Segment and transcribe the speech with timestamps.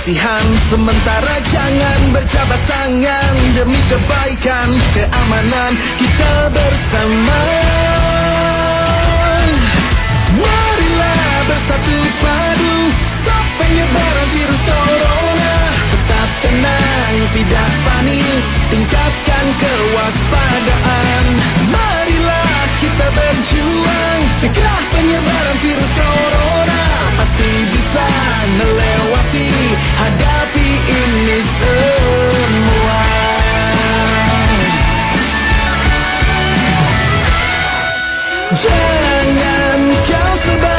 [0.00, 7.42] kebersihan Sementara jangan berjabat tangan Demi kebaikan, keamanan kita bersama.
[10.40, 12.76] Marilah bersatu padu
[13.20, 15.58] Stop penyebaran virus corona.
[15.92, 18.40] Tetap tenang, tidak panik
[18.72, 21.24] Tingkatkan kewaspadaan.
[21.68, 23.99] Marilah kita berjuang
[40.46, 40.69] the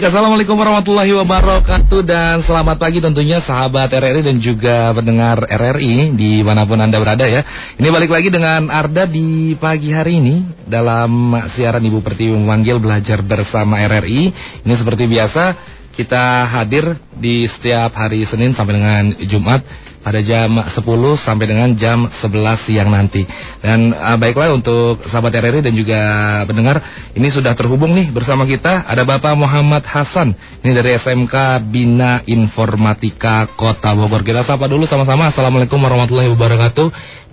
[0.00, 6.40] Baik, Assalamualaikum warahmatullahi wabarakatuh Dan selamat pagi tentunya sahabat RRI dan juga pendengar RRI Di
[6.40, 7.44] mana pun Anda berada ya.
[7.76, 13.20] Ini balik lagi dengan Arda di pagi hari ini Dalam siaran Ibu Pertiwi memanggil belajar
[13.20, 14.32] bersama RRI
[14.64, 19.68] Ini seperti biasa kita hadir di setiap hari Senin sampai dengan Jumat
[20.00, 20.72] pada jam 10
[21.20, 23.24] sampai dengan jam 11 siang nanti.
[23.60, 26.00] Dan uh, baiklah untuk sahabat RRI dan juga
[26.48, 26.80] pendengar,
[27.12, 30.32] ini sudah terhubung nih bersama kita ada Bapak Muhammad Hasan.
[30.64, 31.34] Ini dari SMK
[31.68, 34.24] Bina Informatika Kota Bogor.
[34.24, 35.28] Kita sapa dulu sama-sama.
[35.28, 36.86] Assalamualaikum warahmatullahi wabarakatuh.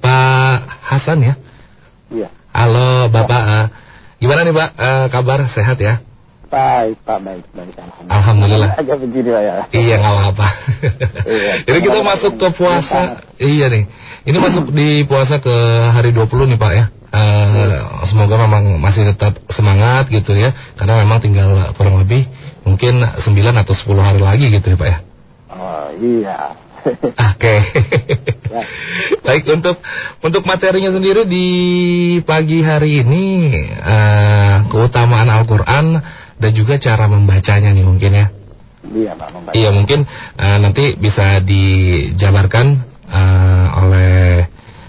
[0.03, 0.59] Pak
[0.91, 1.33] Hasan ya.
[2.11, 2.29] Iya.
[2.51, 3.41] Halo Bapak.
[3.43, 3.67] Uh,
[4.19, 4.69] gimana nih Pak?
[4.75, 6.06] Uh, kabar sehat ya?
[6.47, 7.75] Baik, Pak, baik, baik.
[7.75, 8.15] Alhamdulillah.
[8.15, 8.71] Alhamdulillah.
[8.79, 9.53] Agak begini, Pak, ya.
[9.75, 10.47] Iya nggak apa-apa.
[11.27, 11.53] Iya.
[11.67, 13.19] Ini kita masuk ke puasa.
[13.35, 13.83] Iya nih.
[14.27, 15.55] Ini masuk di puasa ke
[15.91, 16.85] hari 20 nih Pak ya.
[17.07, 20.51] Eh, semoga memang masih tetap semangat gitu ya.
[20.75, 22.27] Karena memang tinggal kurang lebih
[22.67, 23.23] mungkin 9
[23.63, 24.97] atau 10 hari lagi gitu ya Pak ya.
[25.51, 26.39] Oh, iya.
[27.35, 27.55] Oke.
[28.47, 28.61] Ya.
[29.23, 29.79] Baik untuk
[30.23, 31.47] untuk materinya sendiri di
[32.23, 35.99] pagi hari ini eh, keutamaan Al-Qur'an
[36.37, 38.27] dan juga cara membacanya nih mungkin ya.
[38.87, 39.51] Iya, Pak.
[39.51, 42.65] Iya mungkin eh, nanti bisa dijabarkan
[43.09, 44.47] eh, oleh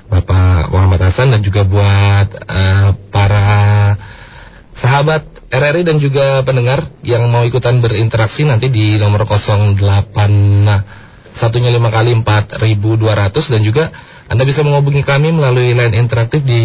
[0.09, 3.49] Bapak Muhammad Hasan dan juga buat eh, para
[4.79, 9.81] sahabat RRI dan juga pendengar yang mau ikutan berinteraksi nanti di nomor 08
[10.63, 10.81] nah,
[11.33, 13.85] satunya 5 kali 4200 dan juga
[14.29, 16.63] Anda bisa menghubungi kami melalui line interaktif di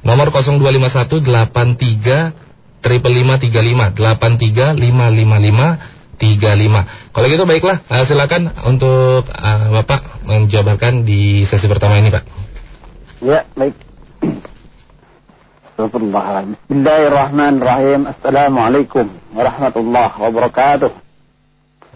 [0.00, 2.45] nomor 0251 83
[2.80, 5.66] triple lima tiga lima delapan tiga lima lima lima
[6.16, 7.12] tiga lima.
[7.12, 12.24] Kalau gitu baiklah, eh, silakan untuk eh, bapak menjabarkan di sesi pertama ini pak.
[13.20, 13.74] Ya, baik.
[15.76, 18.08] Bismillahirrahmanirrahim.
[18.08, 20.88] Assalamualaikum warahmatullahi wabarakatuh.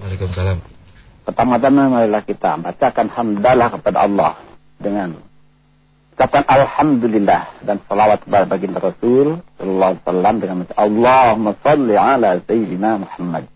[0.05, 0.61] Waalaikumsalam.
[1.25, 4.37] Pertama-tama marilah kita bacakan hamdalah kepada Allah
[4.77, 5.17] dengan
[6.20, 13.49] ucapan alhamdulillah dan salawat baginda Rasul sallallahu alaihi wasallam dengan Allahumma salli ala sayyidina Muhammad.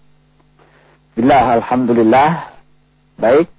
[1.13, 2.31] Billah alhamdulillah.
[3.21, 3.53] Baik.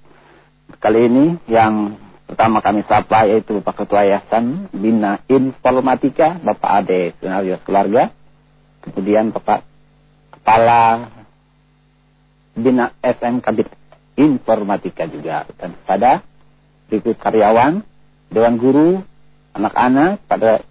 [0.81, 7.61] Kali ini yang pertama kami sapa yaitu Pak Ketua Yayasan Bina Informatika Bapak Ade Sunario
[7.61, 8.09] Keluarga.
[8.89, 9.61] kemudian Bapak
[10.33, 11.13] Kepala
[12.57, 13.69] Bina SM Kabit
[14.17, 16.25] Informatika juga dan pada
[16.89, 17.85] berikut karyawan,
[18.29, 19.01] dewan guru,
[19.55, 20.61] anak-anak pada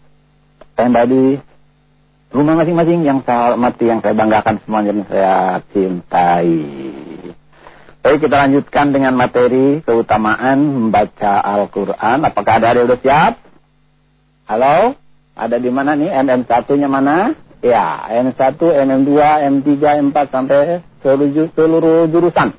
[0.75, 1.25] standby di
[2.35, 5.35] rumah masing-masing yang saya hormati, yang saya banggakan semuanya yang saya
[5.71, 6.59] cintai.
[8.05, 12.19] Baik, kita lanjutkan dengan materi keutamaan membaca Al-Quran.
[12.21, 13.33] Apakah ada yang sudah siap?
[14.45, 14.93] Halo?
[15.33, 16.13] Ada di mana nih?
[16.13, 17.33] MM1-nya mana?
[17.65, 19.11] Ya, M1, MM2,
[19.57, 19.73] M3,
[20.05, 22.53] M4 sampai seluruh, seluruh jurusan.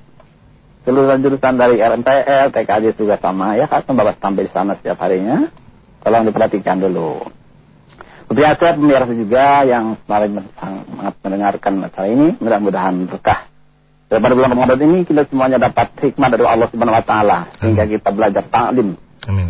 [0.85, 5.49] Seluruh jurusan dari RMTL, TKJ juga sama ya, kan Bapak sampai di sana setiap harinya.
[6.05, 7.25] Tolong diperhatikan dulu.
[8.29, 13.49] Biasa pemirsa juga yang kemarin sangat mendengarkan masalah ini, mudah-mudahan berkah
[14.05, 18.13] Daripada bulan Ramadan ini kita semuanya dapat hikmah dari Allah Subhanahu wa taala sehingga kita
[18.13, 18.93] belajar taklim.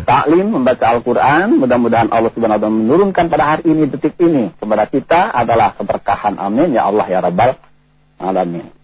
[0.08, 4.88] Taklim membaca Al-Qur'an, mudah-mudahan Allah Subhanahu wa taala menurunkan pada hari ini detik ini kepada
[4.88, 6.40] kita adalah keberkahan.
[6.40, 7.52] Amin ya Allah ya Rabbal
[8.16, 8.75] alamin.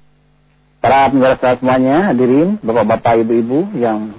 [0.82, 4.18] Para pemirsa semuanya, hadirin, Bapak-bapak, Ibu-ibu yang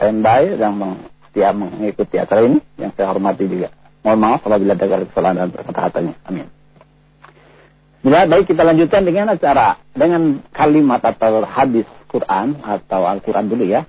[0.00, 0.80] standby yang
[1.28, 3.68] setia mengikuti acara ini, yang saya hormati juga.
[4.00, 6.14] Mohon maaf apabila ada kesalahan dan kata-katanya.
[6.24, 6.48] Amin.
[8.08, 13.84] Ya, baik kita lanjutkan dengan acara dengan kalimat atau hadis Quran atau Al-Quran dulu ya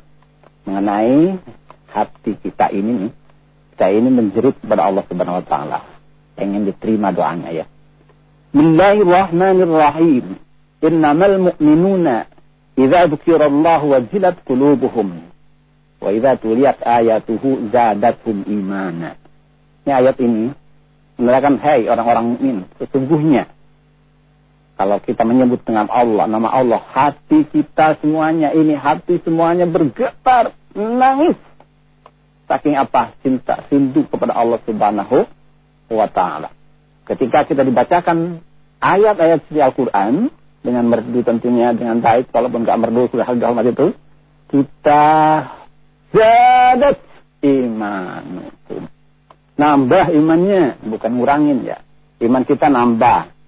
[0.67, 1.39] mengenai
[1.87, 3.13] hati kita ini nih
[3.77, 5.79] kita ini menjerit kepada Allah Subhanahu Wa Taala
[6.35, 7.65] ingin diterima doanya ya.
[8.51, 10.48] Bismillahirrahmanirrahim.
[10.79, 12.25] Innamal mu'minuna
[12.79, 15.27] idza dzukirallahu wajilat qulubuhum
[15.99, 19.19] wa idza tuliyat ayatuhu zadatuhum imana.
[19.83, 20.55] Ini ayat ini
[21.19, 23.51] menerangkan hai orang-orang mukmin sesungguhnya
[24.79, 31.35] kalau kita menyebut dengan Allah, nama Allah, hati kita semuanya ini, hati semuanya bergetar, nangis.
[32.47, 33.11] Saking apa?
[33.19, 35.27] Cinta, rindu kepada Allah subhanahu
[35.91, 36.55] wa ta'ala.
[37.03, 38.39] Ketika kita dibacakan
[38.79, 43.87] ayat-ayat di Al-Quran, dengan merdu tentunya, dengan baik, walaupun nggak merdu, sudah hal itu,
[44.51, 45.05] kita
[46.11, 46.97] jadat
[47.43, 48.25] iman.
[49.59, 51.83] Nambah imannya, bukan ngurangin ya.
[52.19, 53.39] Iman kita nambah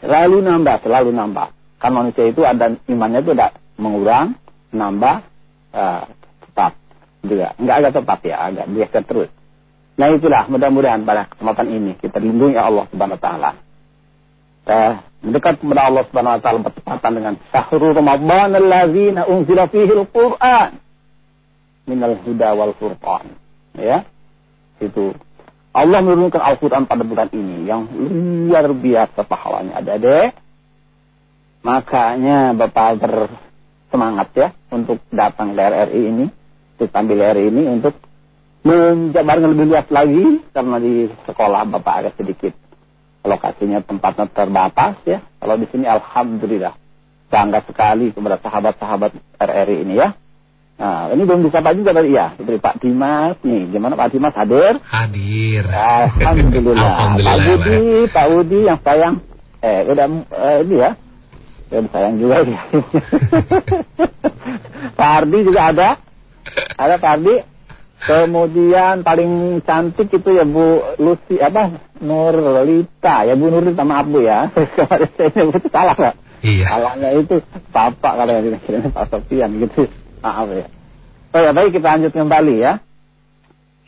[0.00, 1.48] Selalu nambah, selalu nambah.
[1.80, 4.36] Kan manusia itu ada imannya itu tidak mengurang,
[4.72, 5.24] nambah,
[5.72, 6.02] uh,
[6.46, 6.72] tetap
[7.24, 7.56] juga.
[7.56, 9.30] Enggak agak tetap ya, agak biasa terus.
[9.96, 13.50] Nah itulah mudah-mudahan pada kesempatan ini kita dilindungi Allah Subhanahu wa taala.
[14.66, 14.92] Eh,
[15.22, 20.82] mendekat kepada Allah Subhanahu wa taala bertepatan dengan syahrul Ramadan alladzina unzila fihi al-Qur'an
[21.86, 23.30] minal huda wal furqan.
[23.78, 24.02] Ya.
[24.82, 25.14] Itu
[25.70, 27.86] Allah menurunkan Al-Quran pada bulan ini yang
[28.50, 29.78] luar biasa pahalanya.
[29.78, 30.34] ada deh.
[31.62, 36.26] Makanya Bapak bersemangat ya untuk datang ke RRI ini,
[36.74, 37.94] untuk ambil RRI ini untuk
[38.66, 42.65] menjabarkan lebih luas lagi karena di sekolah Bapak agak sedikit
[43.26, 45.18] lokasinya tempatnya terbatas ya.
[45.42, 46.74] Kalau di sini Alhamdulillah
[47.26, 49.12] bangga sekali kepada sahabat-sahabat
[49.42, 50.14] RRI ini ya.
[50.76, 53.72] Nah, ini belum disapa juga tadi ya, dari Pak Dimas nih.
[53.72, 54.76] Gimana Pak Dimas hadir?
[54.84, 55.64] Hadir.
[55.64, 56.84] Alhamdulillah.
[57.16, 57.32] Alhamdulillah.
[57.32, 59.14] Pak Budi, ya, Pak Budi yang sayang.
[59.64, 60.06] Eh, udah
[60.36, 60.90] eh, ini ya.
[61.72, 62.60] Udah sayang juga ya.
[65.00, 65.88] Pak Ardi juga ada.
[66.76, 67.34] Ada Pak Ardi.
[68.01, 74.49] Kemudian paling cantik itu ya Bu Lucy apa Nurlita ya Bu Nurlita maaf Bu ya.
[74.53, 76.15] Kemarin saya nyebut salah nggak?
[76.41, 76.65] Iya.
[76.65, 77.35] Salahnya itu
[77.69, 79.85] Bapak kalau yang kira Pak Sofian gitu.
[80.25, 80.65] Maaf ya.
[81.31, 82.81] Oh ya, baik kita lanjut kembali ya.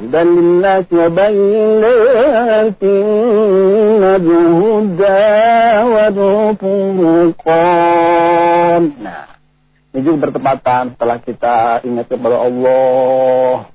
[0.00, 5.24] هدى للناس وبينات من الهدى
[5.94, 7.42] والفرقان
[9.00, 9.24] Nah,
[9.96, 13.72] ini juga bertepatan setelah kita ingat kepada Allah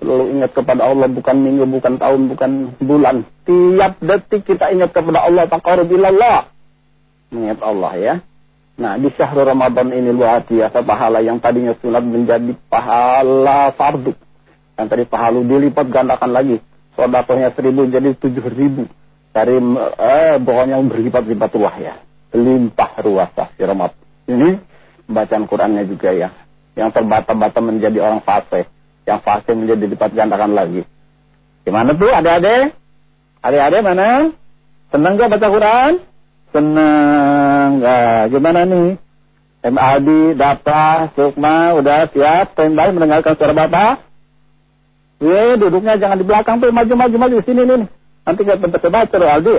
[0.00, 3.20] Selalu ingat kepada Allah bukan minggu, bukan tahun, bukan bulan.
[3.44, 5.44] Tiap detik kita ingat kepada Allah.
[5.44, 6.48] Taqarub ilallah.
[7.28, 8.14] Ingat Allah ya.
[8.80, 14.16] Nah di syahrul Ramadan ini luar biasa pahala yang tadinya sunat menjadi pahala fardu.
[14.75, 16.57] yang tadi pahala dilipat gandakan lagi.
[16.95, 18.83] Sodakohnya seribu jadi tujuh ribu.
[19.35, 19.59] Dari
[19.99, 21.95] eh, pokoknya berlipat-lipat ruah ya.
[22.35, 23.29] Limpah ruah
[23.59, 23.99] Ramadan.
[24.27, 24.49] Ini
[25.07, 26.29] bacaan Qurannya juga ya.
[26.75, 28.67] Yang terbata-bata menjadi orang fasih
[29.05, 30.81] yang fase menjadi lipat gandakan lagi.
[31.63, 32.73] Gimana tuh adik-adik?
[33.45, 34.09] Adik-adik mana?
[34.89, 35.91] Senang gak baca Quran?
[36.49, 37.69] Senang.
[37.81, 38.97] Nah, gimana nih?
[39.65, 42.53] MAD, Dapa, Sukma, udah siap?
[42.53, 44.05] Standby mendengarkan suara Bapak?
[45.23, 47.87] Ye, duduknya jangan di belakang tuh, maju-maju maju sini nih.
[48.25, 49.53] Nanti gak baca baca loh Aldi.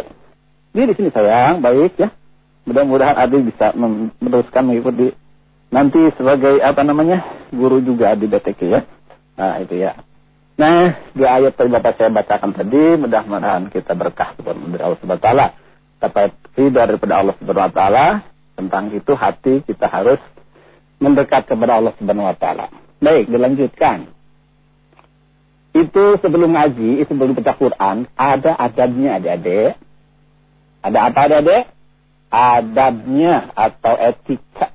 [0.77, 2.13] Ini di sini sayang, baik ya.
[2.67, 5.15] Mudah-mudahan Aldi bisa meneruskan mengikuti
[5.71, 7.23] nanti sebagai apa namanya
[7.55, 8.81] guru juga di BTK ya.
[9.39, 9.95] Nah itu ya.
[10.57, 15.25] Nah dua ayat tadi Bapak saya bacakan tadi, mudah-mudahan kita berkah dari Allah Subhanahu Wa
[15.25, 15.47] Taala.
[16.57, 18.07] Ridho daripada Allah Subhanahu Wa Taala
[18.57, 20.19] tentang itu hati kita harus
[20.99, 22.67] mendekat kepada Allah Subhanahu Wa Taala.
[22.99, 24.16] Baik, dilanjutkan.
[25.77, 29.77] Itu sebelum ngaji, sebelum baca Quran, ada adabnya adik-adik.
[30.81, 31.63] Ada apa adik-adik?
[32.33, 34.73] Adabnya atau etika.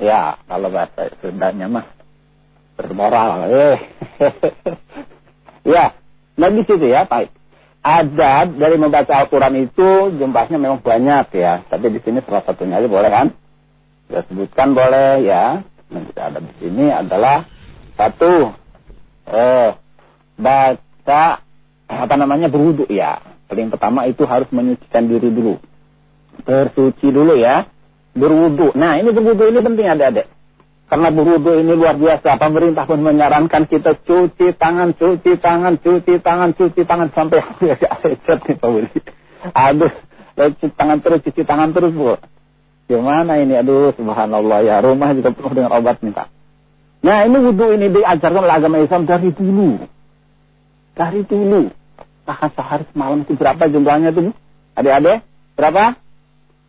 [0.00, 1.86] Ya, kalau bahasa Sundanya mah
[2.74, 3.46] bermoral.
[3.46, 3.78] Eh.
[5.76, 5.94] ya,
[6.34, 7.30] nah di situ ya, baik.
[7.80, 11.62] Adab dari membaca Al-Quran itu jumlahnya memang banyak ya.
[11.64, 13.26] Tapi di sini salah satunya aja boleh kan?
[14.10, 15.62] Kita sebutkan boleh ya.
[15.90, 17.46] Nah, kita ada di sini adalah
[17.96, 18.52] satu,
[19.32, 19.70] eh,
[20.40, 21.44] baca
[21.86, 23.20] apa namanya berwudu ya.
[23.46, 25.60] Paling pertama itu harus menyucikan diri dulu.
[26.42, 27.68] Bersuci dulu ya.
[28.16, 28.74] Berwudu.
[28.74, 30.26] Nah ini berwudu ini penting adik-adik.
[30.90, 32.34] Karena berwudu ini luar biasa.
[32.34, 37.38] Pemerintah pun menyarankan kita cuci tangan, cuci tangan, cuci tangan, cuci tangan sampai
[38.02, 38.98] lecet nih Pak Budi.
[39.54, 39.92] Aduh,
[40.34, 42.18] cuci tangan terus, cuci tangan terus Bu.
[42.90, 43.54] Gimana ini?
[43.54, 44.82] Aduh, subhanallah ya.
[44.82, 46.26] Rumah juga penuh dengan obat nih Pak.
[47.00, 49.80] Nah ini wudhu ini diajarkan oleh agama Islam dari dulu.
[50.94, 51.70] Dari dulu.
[52.26, 54.34] Bahkan sehari semalam itu berapa jumlahnya tuh?
[54.76, 55.26] Adik-adik?
[55.58, 55.98] Berapa?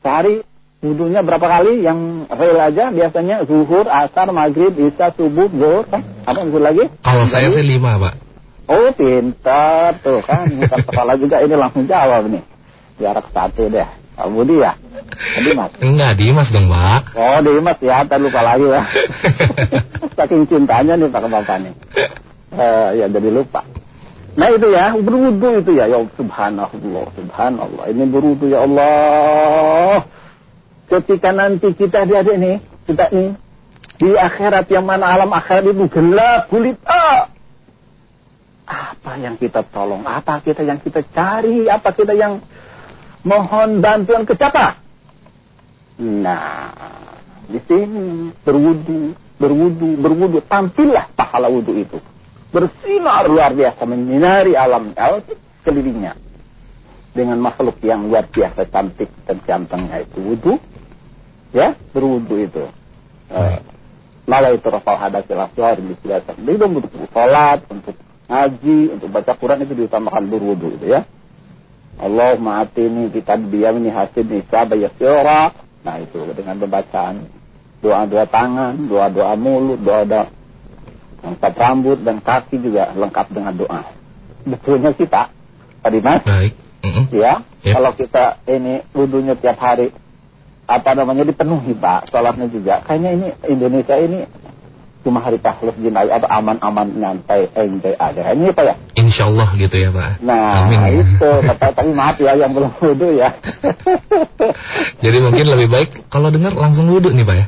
[0.01, 0.41] Sehari
[0.81, 1.85] wudhunya berapa kali?
[1.85, 5.85] Yang real aja biasanya zuhur, asar, maghrib, isya, subuh, zuhur.
[5.85, 6.01] Kan?
[6.25, 6.85] Apa yang lagi?
[7.05, 8.13] Kalau saya sih lima, Pak.
[8.71, 9.99] Oh, pintar.
[9.99, 12.43] Tuh kan, bukan kepala juga ini langsung jawab nih.
[13.01, 13.87] Jarak satu deh.
[14.15, 14.77] Pak Budi ya?
[15.41, 15.71] Dimas?
[15.81, 17.15] Enggak, Dimas dong, Pak.
[17.17, 18.05] Oh, Dimas ya.
[18.05, 18.81] Tak lupa lagi ya.
[20.17, 21.73] Saking cintanya nih Pak Bapak nih.
[22.51, 23.63] Uh, ya jadi lupa.
[24.31, 25.91] Nah itu ya, berwudu itu ya.
[25.91, 26.71] Ya subhanallah,
[27.15, 27.83] subhanallah.
[27.91, 30.07] Ini berwudu ya Allah.
[30.87, 32.55] Ketika nanti kita adik-adik nih,
[32.87, 33.31] kita nih,
[33.99, 37.31] di akhirat yang mana alam akhirat itu gelap, gulita.
[38.71, 40.07] Apa yang kita tolong?
[40.07, 41.67] Apa kita yang kita cari?
[41.67, 42.39] Apa kita yang
[43.27, 44.79] mohon bantuan ke siapa?
[45.99, 46.71] Nah,
[47.51, 50.39] di sini berwudu, berwudu, berwudu.
[50.47, 51.99] Tampillah pahala wudu itu.
[52.51, 54.91] Bersinar luar biasa menyinari alam
[55.63, 56.19] kelilingnya.
[57.11, 60.53] Dengan makhluk yang luar biasa cantik dan gantengnya itu wudu.
[61.51, 62.63] Ya, berwudu itu.
[63.27, 63.59] Uh,
[64.31, 66.39] Malah itu rafal hadasil aswar biasa.
[66.39, 67.99] Jadi untuk sholat, untuk
[68.31, 71.03] ngaji, untuk baca Quran itu diutamakan berwudu itu ya.
[71.99, 75.51] Allahumma atini kita biyamini hasibni sabayasira.
[75.83, 77.27] Nah itu dengan pembacaan
[77.83, 80.29] doa-doa tangan, doa-doa mulut, doa-doa
[81.21, 83.81] angkat rambut dan kaki juga lengkap dengan doa.
[84.41, 85.29] Betulnya kita,
[85.85, 86.53] tadi mas, Baik.
[86.81, 87.05] Mm -hmm.
[87.13, 87.73] ya, Yep.
[87.77, 89.93] kalau kita ini wudhunya tiap hari,
[90.65, 92.81] apa namanya dipenuhi pak, sholatnya juga.
[92.81, 94.25] Kayaknya ini Indonesia ini
[95.01, 98.21] cuma hari tahlus jinai atau aman-aman nyantai enjoy aja.
[98.33, 98.75] Ini apa ya?
[98.97, 100.21] Insya Allah gitu ya, Pak.
[100.21, 100.77] Nah Amin.
[100.77, 100.89] ya.
[101.01, 103.29] itu, kata, tapi maaf ya yang belum wudhu ya.
[105.01, 107.45] Jadi mungkin lebih baik kalau dengar langsung wudhu nih, Pak ya.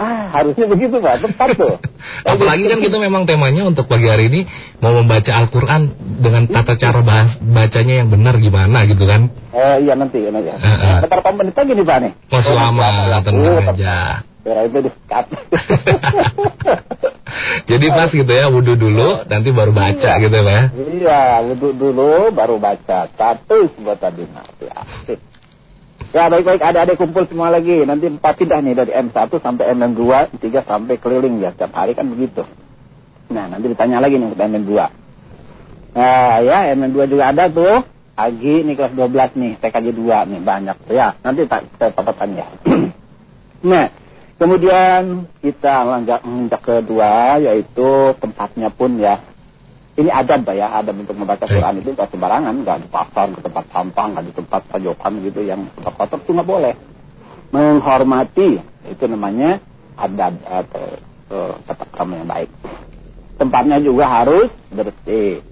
[0.00, 1.76] Ah harusnya begitu pak, tepat tuh.
[2.32, 4.40] Apalagi kan kita memang temanya untuk pagi hari ini
[4.80, 5.92] mau membaca Al-Quran
[6.24, 9.28] dengan tata cara bahas, bacanya yang benar gimana gitu kan.
[9.52, 10.48] Eh iya nanti nanti.
[10.48, 10.56] ya.
[10.56, 10.96] Heeh.
[11.04, 12.12] Ada berapa menit lagi nih pak nih?
[12.32, 12.88] Mau selama,
[13.20, 13.96] tenang Oh, aja.
[14.40, 14.80] Itu.
[17.70, 20.64] Jadi pas gitu ya, wudhu dulu, nanti baru baca gitu ya, Pak ya.
[20.74, 23.06] Iya, wudhu dulu baru baca.
[23.14, 25.20] Satu buat tadi nanti asik.
[26.10, 27.86] Ya baik-baik ada adik kumpul semua lagi.
[27.86, 30.02] Nanti empat pindah nih dari M1 sampai MM2,
[30.42, 31.54] 3 sampai keliling ya.
[31.54, 32.42] Setiap hari kan begitu.
[33.30, 34.72] Nah nanti ditanya lagi nih ke MM2.
[35.94, 37.86] Nah ya MM2 juga ada tuh.
[38.18, 41.14] Agi nih kelas 12 nih, TKJ 2 nih banyak ya.
[41.22, 42.46] Nanti saya papakan ya.
[43.70, 43.86] nah
[44.34, 45.86] kemudian kita
[46.26, 49.29] menginjak kedua yaitu tempatnya pun ya
[50.00, 51.44] ini adab ya, adab untuk membaca.
[51.44, 55.40] Quran itu nggak sembarangan, nggak di pasar, ke tempat sampah, nggak di tempat pajokan gitu
[55.44, 56.74] yang kotor itu nggak boleh.
[57.52, 58.48] Menghormati
[58.88, 59.60] itu namanya
[60.00, 60.86] adab atau
[61.28, 62.50] eh, tata krama yang baik.
[63.36, 65.44] Tempatnya juga harus bersih.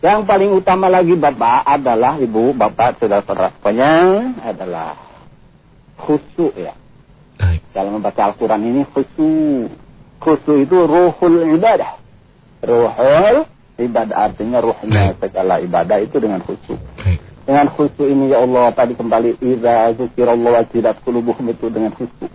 [0.00, 3.92] Yang paling utama lagi Bapak adalah Ibu, Bapak, saudara-saudara semuanya
[4.48, 4.96] adalah
[6.00, 6.72] khusyuk ya.
[7.36, 7.60] Baik.
[7.76, 9.68] Dalam membaca Al-Quran ini khusyuk.
[10.24, 11.99] Khusyuk itu ruhul ibadah.
[12.60, 13.48] Ruhul
[13.80, 16.76] ibadah artinya ruhnya segala ibadah itu dengan khusyuk.
[17.48, 22.32] Dengan khusyuk ini ya Allah tadi kembali idza zikirallah wajilat qulubuhum itu dengan khusyuk.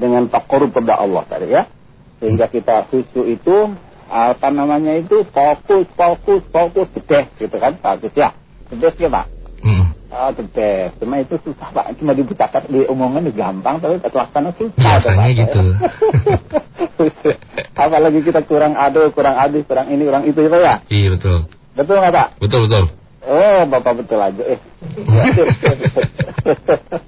[0.00, 1.68] Dengan takarub kepada Allah tadi ya.
[2.18, 3.56] Sehingga kita khusyuk itu
[4.10, 8.32] apa namanya itu fokus fokus fokus gede gitu kan bagus ya.
[8.72, 9.39] Gede ya Pak.
[10.10, 10.98] Oh, the best.
[10.98, 11.94] Cuma itu susah pak.
[12.02, 14.74] Cuma dibukakan, diomongin gampang, tapi pelaksana susah.
[14.74, 15.62] Biasanya gitu.
[17.78, 20.74] Apalagi kita kurang ado, kurang adis, kurang ini, kurang itu ya Pak ya.
[20.90, 21.38] Iya betul.
[21.78, 22.28] Betul nggak Pak?
[22.42, 22.84] Betul betul.
[23.22, 24.42] Oh, Bapak betul aja.
[24.42, 24.58] Eh.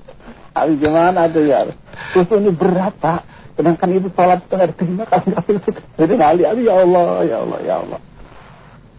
[0.56, 1.66] Habis gimana tuh ya?
[2.14, 3.26] Khusus ini berat Pak.
[3.58, 5.04] Sedangkan itu sholat itu nggak diterima
[5.50, 5.70] itu.
[5.98, 8.00] Jadi kali, aduh ya Allah, ya Allah, ya Allah.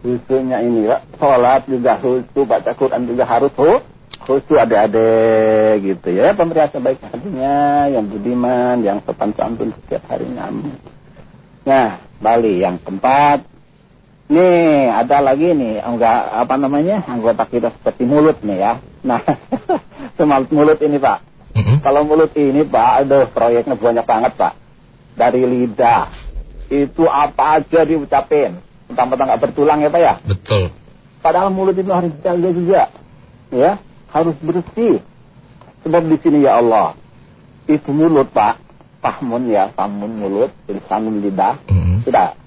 [0.04, 3.48] Khususnya ini Pak, sholat juga khusus, baca Quran juga harus
[4.24, 10.48] khusus khusus adik-adik gitu ya pemerintah baik hatinya yang budiman yang sopan santun setiap harinya
[10.48, 10.76] amin
[11.64, 13.44] nah Bali yang keempat.
[14.24, 18.72] Nih ada lagi nih enggak apa namanya anggota kita seperti mulut nih ya.
[19.04, 19.20] Nah
[20.16, 21.36] semal mulut ini pak.
[21.54, 21.86] Mm-mm.
[21.86, 24.56] kalau mulut ini pak aduh proyeknya banyak banget pak.
[25.14, 26.08] Dari lidah
[26.72, 28.56] itu apa aja diucapin.
[28.88, 30.14] Tentang-tentang nggak bertulang ya pak ya?
[30.24, 30.72] Betul.
[31.20, 32.82] Padahal mulut itu harus dijaga juga.
[33.52, 33.78] Ya,
[34.14, 35.02] harus bersih.
[35.82, 36.96] Sebab di sini ya Allah,
[37.68, 38.56] itu mulut Pak,
[39.04, 40.54] pahmun ya, pamun mulut,
[40.88, 42.00] sanun lidah, Mm-mm.
[42.06, 42.38] tidak.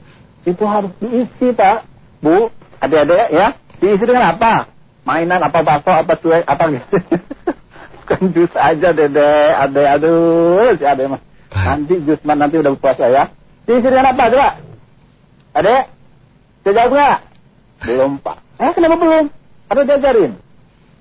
[0.48, 1.86] Itu harus diisi Pak,
[2.24, 2.50] Bu,
[2.82, 3.54] adik-adik ya.
[3.78, 4.74] Diisi dengan apa?
[5.06, 6.98] Mainan apa bakso apa cuek apa gitu.
[8.02, 11.22] Bukan jus aja dede, adek aduh, si mah.
[11.52, 11.64] Baik.
[11.68, 13.30] Nanti jus mah nanti udah puasa ya.
[13.70, 14.50] Diisi dengan apa coba?
[15.54, 15.84] Adek,
[16.66, 17.18] jawab nggak?
[17.86, 18.38] Belum Pak.
[18.58, 19.26] Eh kenapa belum?
[19.70, 20.47] Ada diajarin.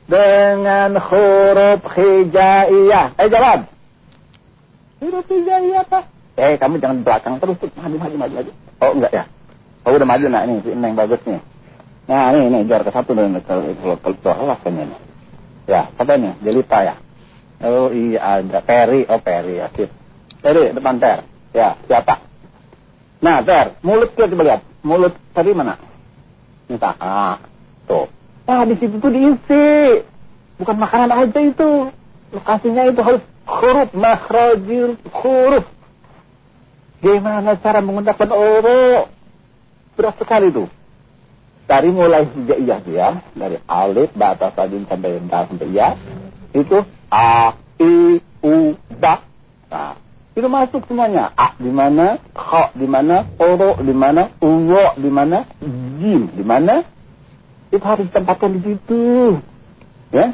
[0.06, 3.18] Dengan huruf hijaiyah.
[3.18, 3.66] Eh jawab.
[5.02, 6.06] Huruf hijaiyah apa?
[6.38, 7.58] Eh kamu jangan belakang terus.
[7.58, 7.70] tuh.
[7.74, 8.52] Maju, maju, maju, maju.
[8.82, 9.24] Oh enggak ya?
[9.82, 10.62] Oh udah maju nak ini.
[10.62, 11.42] Ini yang bagus nih.
[12.06, 12.58] Nah ini, ini.
[12.70, 14.84] Juara ke satu dan kalau kalau kelas ini.
[15.66, 16.30] Ya, apa ini?
[16.46, 16.94] Jelita ya.
[17.66, 18.62] Oh iya ada.
[18.62, 19.10] Peri.
[19.10, 19.66] Oh Peri ya.
[19.74, 19.90] Sip.
[20.38, 21.26] Peri depan Ter.
[21.50, 22.22] Ya, siapa?
[23.24, 23.80] Nah, Ter.
[23.82, 24.62] Mulut kita coba lihat.
[24.86, 25.80] Mulut tadi mana?
[26.70, 27.40] Minta A.
[27.90, 28.06] Tuh.
[28.46, 29.66] Nah, di situ tuh diisi.
[30.62, 31.90] Bukan makanan aja itu.
[32.30, 33.90] Lokasinya itu harus huruf.
[33.90, 35.66] Makhrajil huruf.
[37.02, 39.10] Gimana cara menggunakan oro?
[39.98, 40.70] Berat sekali tuh.
[41.66, 43.08] Dari mulai hijaiyah dia.
[43.34, 45.98] Dari alif, bata, sadin, sampai dal, sampai ya.
[46.54, 49.26] Itu A, I, U, ba.
[49.66, 49.98] Nah,
[50.38, 51.34] itu masuk semuanya.
[51.34, 55.42] A di mana, kha di mana, oro di mana, uwo di mana,
[55.98, 56.95] jim di mana.
[57.76, 59.04] Itu harus ditempatkan di situ.
[60.10, 60.32] Ya.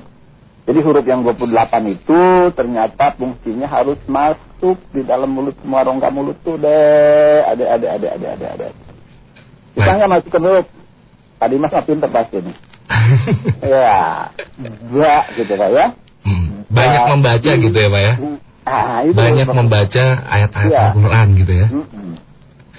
[0.62, 1.50] Jadi huruf yang 28
[1.90, 2.22] itu
[2.54, 7.42] ternyata fungsinya harus masuk di dalam mulut semua rongga mulut tuh deh.
[7.42, 8.66] Ada ada ada ada ada ada.
[9.74, 10.66] Kita nggak masuk ke huruf.
[11.42, 12.56] Tadi mas mah pinter pasti nih.
[13.74, 14.30] ya,
[14.86, 15.86] dua gitu pak ya.
[16.22, 16.62] Hmm.
[16.70, 18.14] Banyak membaca gitu ya Pak ya.
[18.62, 20.82] Ah, itu Banyak membaca ayat-ayat Iya.
[20.94, 21.66] Al-Quran gitu ya.
[21.66, 22.10] Mm-mm.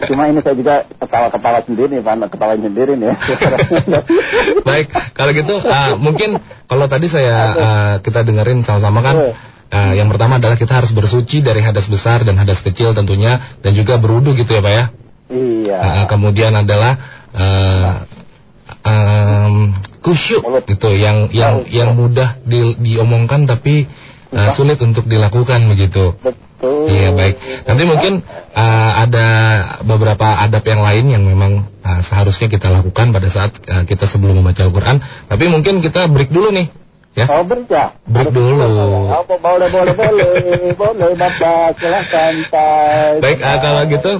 [0.09, 2.29] Cuma ini saya juga ketawa-ketawa sendiri Pak.
[2.33, 3.07] Ketawa sendiri nih.
[3.11, 3.15] ya.
[4.67, 9.15] Baik, kalau gitu ah, mungkin kalau tadi saya ah, kita dengerin sama-sama kan
[9.71, 13.71] ah, yang pertama adalah kita harus bersuci dari hadas besar dan hadas kecil tentunya dan
[13.73, 14.85] juga berwudu gitu ya Pak ya.
[15.33, 15.79] iya.
[15.79, 16.93] Ah, kemudian adalah
[17.33, 18.05] ah,
[18.83, 23.87] em, kusyuk gitu yang yang yang mudah di- diomongkan tapi
[24.33, 24.57] Bisa.
[24.57, 26.17] sulit untuk dilakukan begitu.
[26.19, 26.42] Betul.
[26.63, 27.35] Iya baik.
[27.67, 28.13] Nanti mungkin
[28.55, 29.27] uh, ada
[29.83, 34.39] beberapa adab yang lain yang memang uh, seharusnya kita lakukan pada saat uh, kita sebelum
[34.39, 35.03] membaca Al-Quran.
[35.27, 36.71] Tapi mungkin kita break dulu nih,
[37.19, 37.27] ya.
[37.27, 37.99] Oh berja.
[38.07, 38.63] Break dulu.
[39.11, 40.27] Oh, boleh, boleh, boleh,
[40.79, 41.75] boleh, Bapak.
[41.77, 43.19] Silahkan, Pak.
[43.19, 44.11] Baik, uh, kalau gitu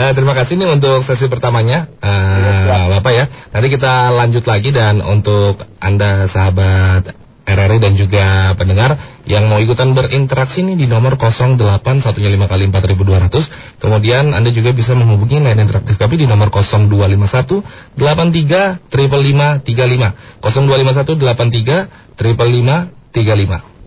[0.00, 2.86] uh, terima kasih nih untuk sesi pertamanya, uh, siap.
[2.96, 3.24] Bapak ya.
[3.52, 9.90] Nanti kita lanjut lagi dan untuk anda sahabat RRI dan juga pendengar yang mau ikutan
[9.90, 12.14] berinteraksi nih di nomor 08115
[12.46, 13.82] kali 4200.
[13.82, 20.42] Kemudian Anda juga bisa menghubungi line interaktif kami di nomor 0251 83 555 35.
[20.46, 23.79] 0251 83 555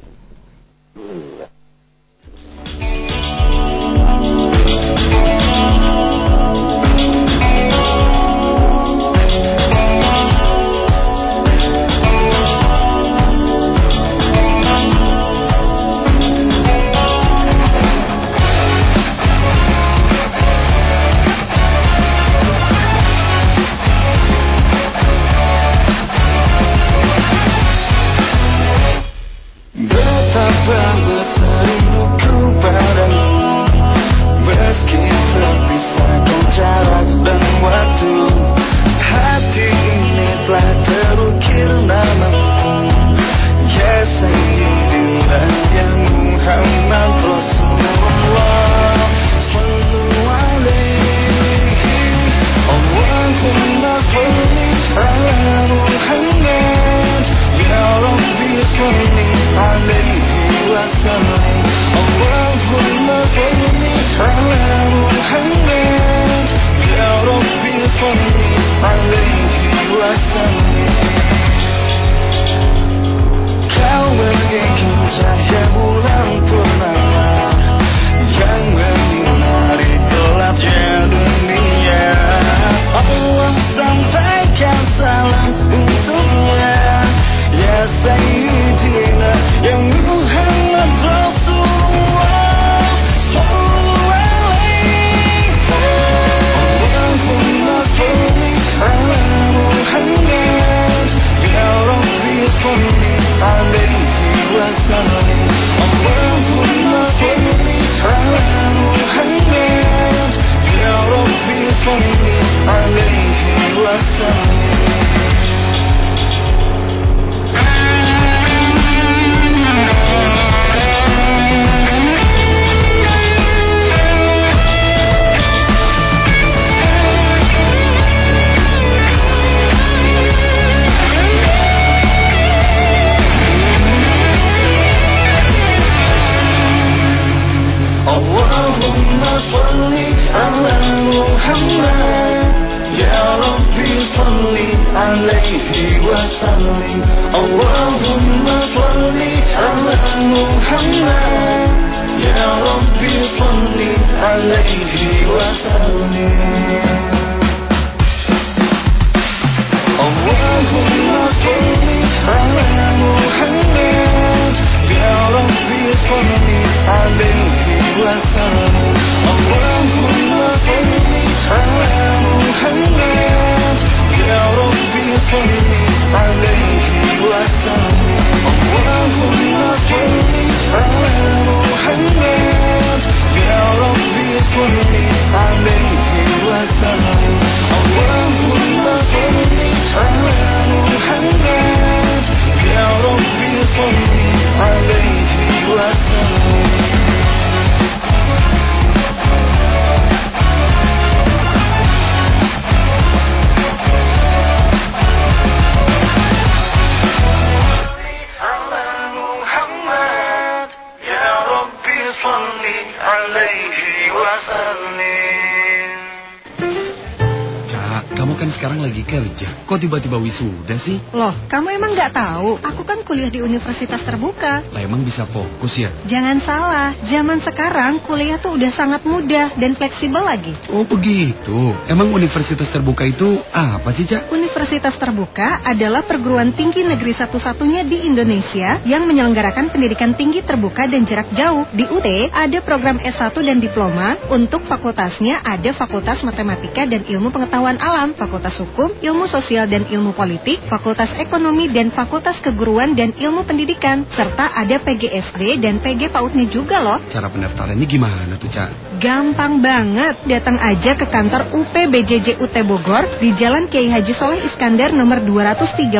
[219.93, 220.97] tiba-tiba wisuda sih?
[221.13, 222.57] Loh, kamu emang nggak tahu?
[222.65, 224.65] Aku kan kuliah di universitas terbuka.
[224.71, 225.91] Lah emang bisa fokus ya?
[226.07, 230.55] Jangan salah, zaman sekarang kuliah tuh udah sangat mudah dan fleksibel lagi.
[230.71, 231.75] Oh begitu.
[231.85, 234.31] Emang universitas terbuka itu apa sih, Cak?
[234.33, 241.03] Universitas Terbuka adalah perguruan tinggi negeri satu-satunya di Indonesia yang menyelenggarakan pendidikan tinggi terbuka dan
[241.03, 241.67] jarak jauh.
[241.75, 244.15] Di UT ada program S1 dan diploma.
[244.31, 250.15] Untuk fakultasnya ada Fakultas Matematika dan Ilmu Pengetahuan Alam, Fakultas Hukum, Ilmu Sosial dan Ilmu
[250.15, 256.45] Politik, Fakultas Ekonomi dan Fakultas Keguruan dan Ilmu Pendidikan, serta ada PGSD dan PG PAUDnya
[256.47, 257.01] juga loh.
[257.09, 258.97] Cara pendaftarannya gimana tuh, Cak?
[259.01, 264.95] Gampang banget, datang aja ke kantor UPBJJ UT Bogor di Jalan Kiai Haji Soleh Iskandar
[264.95, 265.91] nomor 234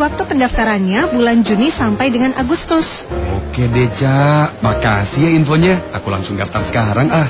[0.00, 3.04] Waktu pendaftarannya bulan Juni sampai dengan Agustus.
[3.36, 3.92] Oke deh.
[4.64, 5.92] Makasih ya infonya.
[5.92, 7.28] Aku langsung daftar sekarang ah.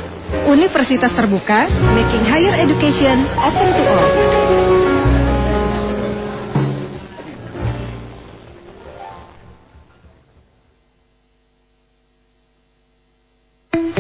[0.49, 4.62] Universitas Terbuka, making higher education open to all.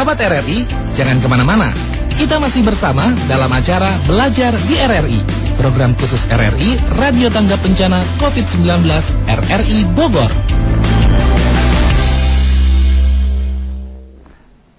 [0.04, 0.68] Sahabat RRI,
[1.00, 1.72] jangan ke mana-mana.
[2.12, 5.24] Kita masih bersama dalam acara Belajar di RRI.
[5.56, 8.84] Program khusus RRI, Radio Tanggap Bencana COVID-19
[9.32, 10.28] RRI Bogor.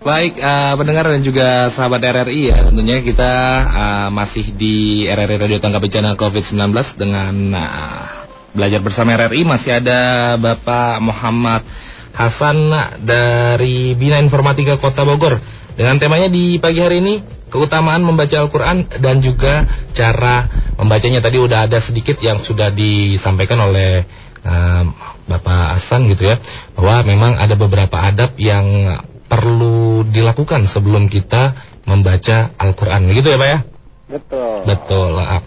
[0.05, 3.33] Baik, eh, pendengar dan juga sahabat RRI ya, tentunya kita
[3.65, 8.05] eh, masih di RRI Radio Tanggap Bencana COVID-19 dengan eh,
[8.53, 11.65] belajar bersama RRI masih ada Bapak Muhammad
[12.15, 12.71] Hasan
[13.03, 15.43] dari Bina Informatika Kota Bogor
[15.75, 17.15] dengan temanya di pagi hari ini
[17.51, 20.47] keutamaan membaca Al-Quran dan juga cara
[20.79, 24.07] membacanya tadi udah ada sedikit yang sudah disampaikan oleh
[24.47, 24.83] eh,
[25.27, 26.39] Bapak Hasan gitu ya
[26.79, 28.95] bahwa memang ada beberapa adab yang
[29.27, 31.55] perlu dilakukan sebelum kita
[31.91, 33.61] membaca Al-Quran gitu ya Pak ya
[34.05, 34.69] Betul.
[34.69, 35.41] betul ah.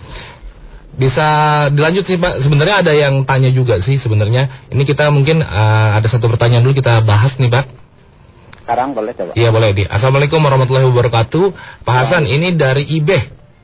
[0.98, 1.28] Bisa
[1.70, 6.08] dilanjut sih Pak sebenarnya ada yang tanya juga sih sebenarnya ini kita mungkin eh, ada
[6.10, 7.66] satu pertanyaan dulu kita bahas nih Pak
[8.68, 9.32] Sekarang boleh coba.
[9.32, 9.88] Iya boleh di.
[9.88, 11.56] Assalamualaikum warahmatullahi wabarakatuh.
[11.88, 13.16] Pak Hasan ini dari IB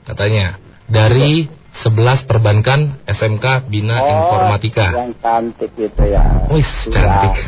[0.07, 0.55] katanya.
[0.87, 1.43] Dari
[1.75, 4.95] 11 perbankan SMK Bina Oh, Informatika.
[4.95, 6.23] Yang cantik itu ya.
[6.47, 7.35] Wis, cantik.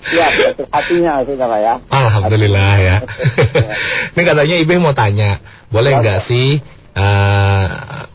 [0.00, 0.26] Iya,
[0.72, 1.74] hatinya sudah Pak ya.
[1.92, 2.96] Alhamdulillah ya.
[4.16, 7.64] ini katanya IB mau tanya, boleh Ya, nggak sih eh,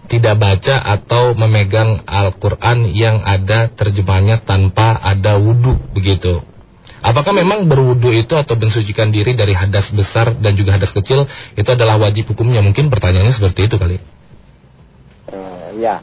[0.06, 6.42] tidak baca atau memegang Al-Quran yang ada terjemahannya tanpa ada wudhu begitu.
[7.06, 11.70] Apakah memang berwudhu itu atau mensucikan diri dari hadas besar dan juga hadas kecil itu
[11.70, 12.66] adalah wajib hukumnya?
[12.66, 14.02] Mungkin pertanyaannya seperti itu kali.
[15.30, 16.02] Eh, ya,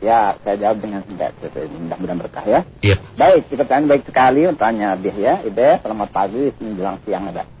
[0.00, 1.36] ya saya jawab dengan singkat.
[1.76, 2.60] Mudah-mudahan berkah ya.
[2.80, 2.96] Iya.
[3.20, 4.48] Baik, pertanyaan baik sekali.
[4.56, 5.80] Tanya Bih ya, Ibe.
[5.84, 7.53] Selamat pagi, menjelang siang ada.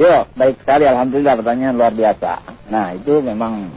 [0.00, 0.88] Yo, baik sekali.
[0.88, 2.40] Alhamdulillah pertanyaan luar biasa.
[2.72, 3.68] Nah, itu memang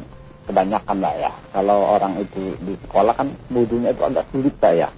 [0.48, 1.32] kebanyakan lah ya.
[1.52, 4.90] Kalau orang itu di sekolah kan wudhunya itu agak sulit lah ya.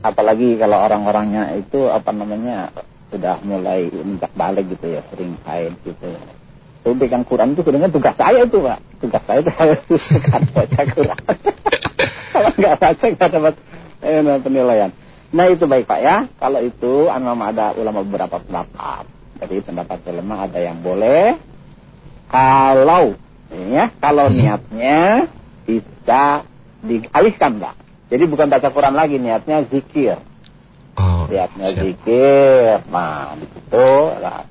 [0.00, 2.72] Apalagi kalau orang-orangnya itu apa namanya
[3.12, 6.08] sudah mulai minta balik gitu ya, sering haid gitu.
[6.80, 8.78] Itu pegang Quran itu sebenarnya tugas saya itu pak.
[9.04, 11.20] Tugas saya itu harus kan baca Quran.
[12.32, 13.54] kalau nggak baca nggak dapat
[14.00, 14.90] eh, penilaian.
[15.36, 16.24] Nah itu baik pak ya.
[16.40, 19.15] Kalau itu anu ada ulama beberapa pendapat.
[19.36, 21.36] Jadi pendapat ulama ada yang boleh.
[22.26, 23.14] Kalau
[23.52, 24.36] ya kalau Hmm.
[24.36, 25.30] niatnya
[25.62, 26.42] bisa
[26.82, 27.74] dialihkan pak.
[28.06, 30.18] Jadi bukan baca Quran lagi niatnya zikir.
[30.96, 31.82] Oh, Niatnya siap.
[31.84, 32.76] zikir.
[32.88, 34.46] Nah di situ lah,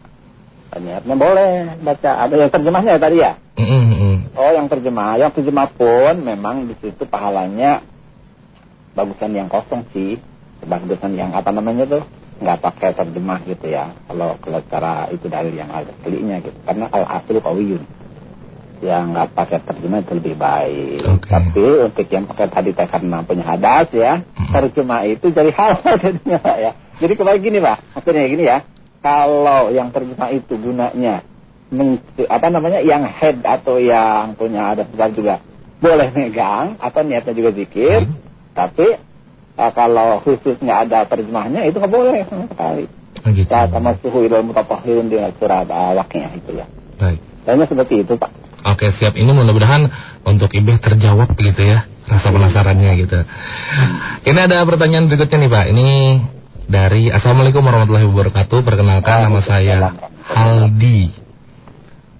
[0.76, 2.12] niatnya boleh baca.
[2.21, 3.34] Ada yang terjemahnya ya tadi ya.
[3.56, 4.17] Mm, mm, mm.
[4.36, 7.80] Oh yang terjemah, yang terjemah pun memang di situ pahalanya
[8.91, 10.19] bagusan yang kosong sih,
[10.63, 12.04] bagusan yang apa namanya tuh
[12.41, 13.95] nggak pakai terjemah gitu ya.
[14.08, 17.84] Kalau kalau cara itu dalil yang ada aslinya gitu, karena al asli kawiyun
[18.84, 21.00] yang nggak pakai terjemah itu lebih baik.
[21.08, 21.28] Oke.
[21.32, 24.52] Tapi untuk yang pakai tadi teh karena punya hadas ya, Mm.
[24.52, 26.71] terjemah itu jadi halal jadinya pak ya.
[27.00, 28.58] Jadi kembali gini pak, maksudnya gini ya,
[29.00, 31.24] kalau yang terjemah itu gunanya
[32.30, 35.41] apa namanya yang head atau yang punya adat besar juga
[35.82, 38.15] boleh megang atau niatnya juga zikir, Hmm.
[38.56, 38.95] tapi
[39.56, 42.86] eh, kalau khusus nggak ada terjemahnya itu nggak boleh sama sekali.
[43.26, 43.50] Oh, gitu.
[43.50, 46.65] Ya, sama suhu ilmu mutafahirun dengan surat awaknya itu ya.
[47.02, 47.20] Baik.
[47.48, 48.32] Kayaknya seperti itu pak.
[48.65, 49.89] Oke siap ini mudah-mudahan
[50.26, 53.20] untuk Ibe terjawab gitu ya rasa penasarannya gitu.
[54.26, 55.65] Ini ada pertanyaan berikutnya nih Pak.
[55.74, 55.88] Ini
[56.70, 58.62] dari Assalamualaikum warahmatullahi wabarakatuh.
[58.62, 59.94] Perkenalkan nama saya
[60.26, 61.13] Haldi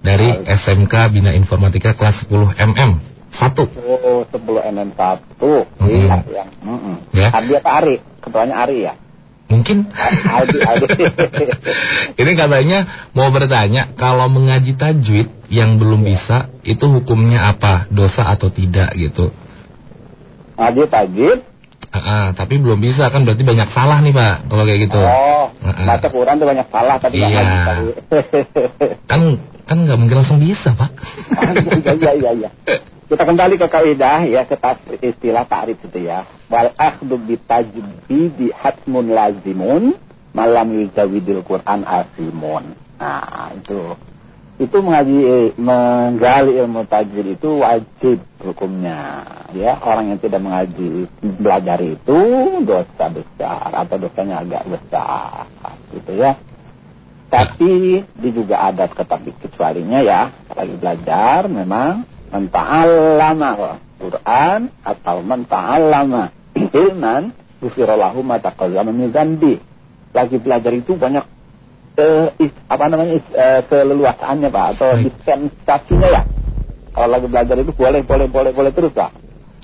[0.02, 3.52] dari SMK Bina Informatika kelas 10 MM 1.
[3.84, 5.88] Oh, 10 mm 1 Mm-mm.
[5.92, 7.28] Iya, yang mm Ya.
[7.30, 7.96] Ardi apa Ari?
[8.18, 8.94] Ketuanya Ari ya?
[9.46, 9.86] Mungkin
[10.26, 10.88] Aldi, Aldi.
[12.20, 12.78] ini katanya
[13.14, 19.30] mau bertanya kalau mengaji tajwid yang belum bisa itu hukumnya apa dosa atau tidak gitu.
[20.58, 21.40] Aldi tajwid.
[21.86, 24.98] Ah, ah, tapi belum bisa kan berarti banyak salah nih Pak kalau kayak gitu.
[24.98, 25.86] Oh, Heeh.
[25.86, 27.30] baca Quran tuh banyak salah tapi Iya.
[27.30, 27.88] ngaji.
[29.10, 29.20] Kan
[29.62, 30.90] kan nggak mungkin langsung bisa Pak.
[31.86, 32.50] Iya, iya, iya, iya.
[33.06, 34.58] Kita kembali ke kaidah ya, ke
[34.98, 36.26] istilah ta'rif itu ya.
[36.50, 39.94] Wal akhdhu bitajwidi hatmun lazimun
[40.34, 42.74] malam yujawidil Quran asimun.
[42.98, 43.94] Nah, itu.
[44.58, 49.22] Itu mengaji eh, menggali ilmu tajwid itu wajib hukumnya.
[49.54, 52.18] Ya, orang yang tidak mengaji belajar itu
[52.66, 55.46] dosa besar atau dosanya agak besar
[55.94, 56.34] gitu ya.
[57.30, 60.34] Tapi di juga ada ketapi kecualinya ya.
[60.56, 63.50] Lagi belajar memang menta'allama
[63.96, 66.22] Quran atau menta'allama
[66.56, 69.60] ilman yufirolahu mataqallama min zambi.
[70.12, 71.24] Lagi belajar itu banyak
[71.96, 76.22] eh, is- apa namanya is- eh, keleluasaannya Pak atau dispensasinya ya.
[76.92, 79.12] Kalau lagi belajar itu boleh boleh boleh boleh terus Pak.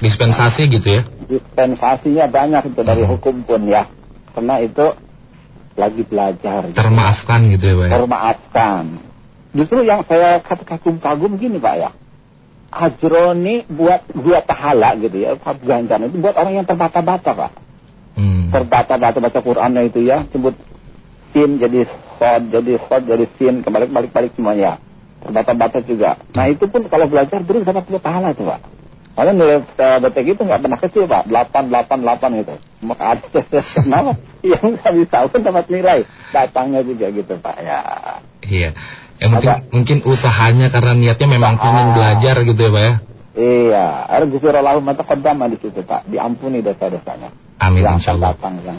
[0.00, 1.02] Dispensasi gitu ya.
[1.28, 3.16] Dispensasinya banyak itu dari Hmm.
[3.16, 3.88] hukum pun ya.
[4.32, 4.96] Karena itu
[5.76, 6.68] lagi belajar.
[6.72, 7.86] Termaafkan gitu ya Pak.
[7.86, 7.92] ya?
[8.00, 8.84] termaafkan.
[9.52, 11.90] Justru yang saya kagum-kagum gini Pak ya.
[12.72, 17.52] Ajroni buat buat pahala gitu ya, ganjaran itu buat orang yang terbata-bata Pak.
[18.16, 18.48] Hmm.
[18.48, 20.56] Terbata-bata baca Qurannya itu ya, sebut
[21.36, 21.84] sin jadi
[22.16, 24.80] sod, jadi sod, jadi sin, kebalik-balik-balik semuanya.
[25.20, 26.16] Terbata-bata juga.
[26.32, 28.60] Nah itu pun kalau belajar terus dapat dua pahala tuh Pak.
[29.12, 32.54] Karena nilai uh, BTG itu nggak pernah kecil Pak, 888 gitu.
[32.88, 34.12] Maka ada kenapa?
[34.40, 35.98] Yang nggak bisa pun dapat nilai.
[36.32, 37.80] Datangnya juga gitu Pak ya.
[38.48, 38.70] Iya.
[39.22, 39.70] Yang penting Apa?
[39.70, 41.68] mungkin usahanya karena niatnya memang Usaha.
[41.70, 42.94] ingin belajar gitu ya Pak ya.
[43.32, 47.32] Iya, ada ghufrallahu ma taqaddama di situ Pak, diampuni dosa-dosanya.
[47.56, 48.34] Amin yang insya Allah.
[48.34, 48.76] datang yang.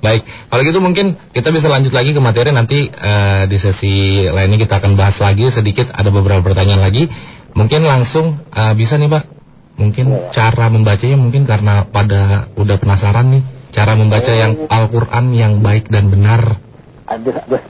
[0.00, 3.92] Baik, kalau gitu mungkin kita bisa lanjut lagi ke materi nanti eh, di sesi
[4.26, 7.06] lainnya kita akan bahas lagi sedikit ada beberapa pertanyaan lagi.
[7.52, 9.24] Mungkin langsung eh, bisa nih Pak.
[9.72, 10.20] Mungkin Iya.
[10.32, 14.36] cara membacanya mungkin karena pada udah penasaran nih cara membaca Oh.
[14.36, 16.58] yang Al-Qur'an yang baik dan benar.
[17.08, 17.60] Aduh, aduh.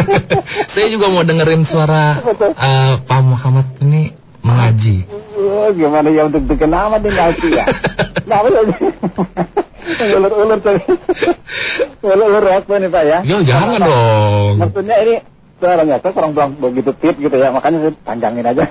[0.72, 5.04] Saya juga mau dengerin suara eh, Pak Muhammad ini mengaji.
[5.36, 7.66] Oh, gimana ya untuk degen amat nih ngaji ya?
[8.30, 8.62] Nah, apa ya?
[10.14, 10.86] Ulur-ulur tadi.
[12.04, 13.18] Ulur-ulur apa nih Pak ya?
[13.26, 14.54] Yo jangan dong.
[14.62, 15.14] Maksudnya ini
[15.58, 18.64] suaranya saya kurang kurang begitu tip gitu ya, makanya saya panjangin aja.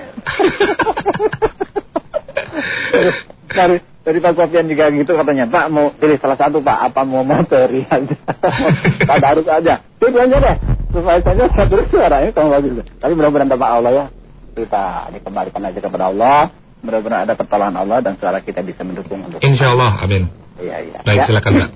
[3.50, 6.78] dari dari Pak Sofian juga gitu katanya Pak mau pilih salah satu Pak.
[6.90, 8.16] Apa mau materi aja?
[9.08, 9.74] Tak harus aja.
[10.00, 10.56] Itu aja deh
[10.90, 14.04] supaya saja satu suaranya kamu bagus tapi mudah-mudahan tanpa Allah ya.
[14.50, 16.50] Kita dikembalikan aja kepada Allah.
[16.80, 20.32] Mudah-mudahan ada pertolongan Allah dan suara kita bisa mendukung untuk Insya Allah, amin.
[20.56, 20.98] iya iya.
[21.04, 21.24] Baik, Ya.
[21.28, 21.70] silakan Pak.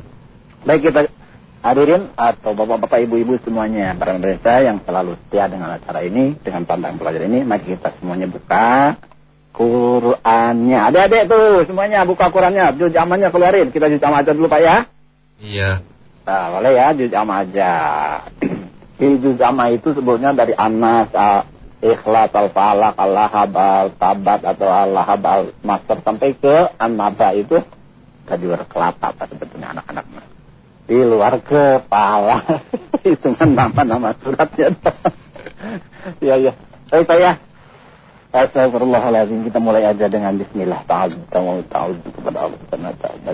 [0.65, 1.01] Baik kita
[1.61, 6.97] hadirin atau bapak-bapak ibu-ibu semuanya para pemirsa yang selalu setia dengan acara ini dengan pandangan
[7.01, 8.97] pelajar ini mari kita semuanya buka
[9.95, 13.71] Qurannya adik-adik tuh semuanya buka Qurannya juz amannya keluarin.
[13.71, 14.77] Kita juz aja dulu Pak ya.
[15.39, 15.71] Iya.
[16.27, 17.73] nah, boleh ya juz am aja
[18.99, 19.39] di juz
[19.75, 21.47] itu sebutnya dari Anas Al-
[21.85, 27.61] Ikhlas Al-Falak Al-Lahab Al-Tabat atau Al-Lahab Al-Master sampai ke An-Naba itu
[28.25, 30.09] tadi kelapa apa sebetulnya anak-anak.
[30.89, 32.41] Di luar kepala.
[33.05, 34.73] Itu kan nama-nama suratnya.
[36.21, 36.53] Ya ya
[36.93, 37.33] baik Pak ya
[38.34, 43.34] Astagfirullahaladzim kita mulai aja dengan Bismillah ta'ala ta'ala kepada Allah Subhanahu wa ta'ala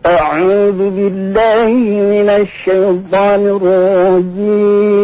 [0.00, 1.68] أعوذ بالله
[2.14, 5.00] من الشيطان الرجيم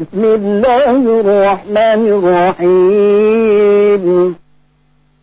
[0.00, 4.04] بسم الله الرحمن الرحيم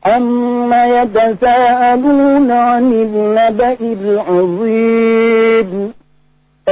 [0.06, 5.70] عما يتساءلون عن النبأ العظيم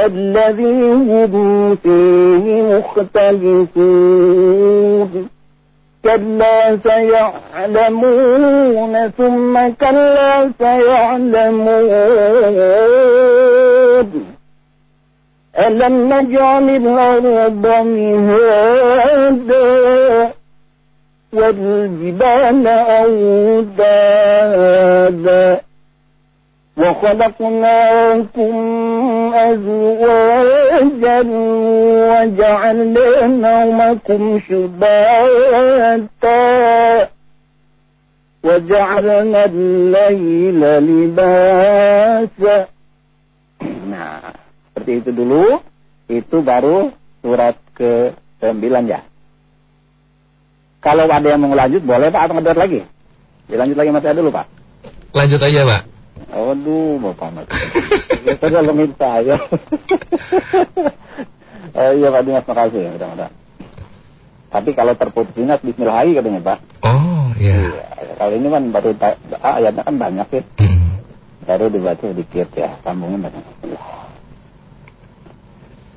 [0.05, 3.69] الذي هم فيه مختلفون.
[6.03, 11.71] كلا سيعلمون ثم كلا سيعلمون.
[15.59, 19.61] ألم نجعل الأرض مهادا
[21.33, 22.67] والجبال
[24.67, 25.61] أوتادا
[26.80, 28.54] وخلقناكم
[29.34, 31.20] أزواجا
[32.10, 36.38] وجعلنا نومكم شباتا
[38.44, 42.58] وجعلنا الليل لباسا
[43.86, 44.36] Nah,
[44.68, 45.56] seperti itu dulu.
[46.12, 46.92] Itu baru
[47.24, 49.00] surat ke-9 ya.
[50.84, 52.84] Kalau ada yang mau lanjut, boleh Pak atau ngedur lagi?
[53.48, 54.46] Dilanjut lagi materi dulu Pak.
[55.16, 55.89] Lanjut aja, Pak.
[56.31, 57.51] Aduh, Bapak Mat.
[58.23, 59.35] Itu kalau minta ya.
[61.75, 63.35] oh iya Pak Dimas, makasih ya, mudah-mudahan.
[64.51, 66.59] Tapi kalau terputus ingat Bismillah lagi katanya Pak.
[66.87, 67.71] Oh, iya.
[67.71, 67.85] Iya.
[68.19, 69.15] Kalau ini kan baru ah,
[69.59, 70.41] ayatnya kan banyak ya.
[70.59, 70.99] Hmm.
[71.47, 73.43] Baru dibaca sedikit ya, sambungin banyak.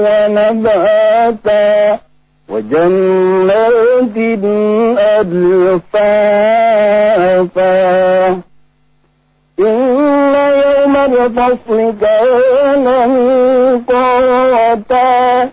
[0.05, 1.69] ونباتا
[2.49, 4.17] وجنات
[5.79, 6.49] ألفافا.
[9.61, 10.35] إن
[10.65, 12.87] يوم الفصل كان
[13.89, 15.49] ميقاتا.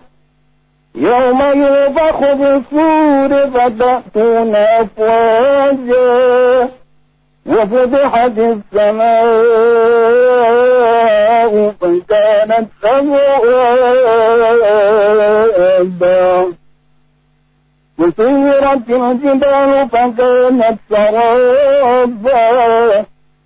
[0.96, 6.06] يوم ينفخ بالصور فتأتون أفواجا
[7.46, 9.12] وفتحت السماء
[11.80, 12.68] فكانت
[15.66, 16.46] أبوابا
[17.98, 22.46] وسيرت الجبال فكانت سرابا.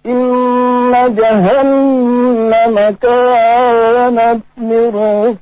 [0.07, 4.43] إن جهنم كانت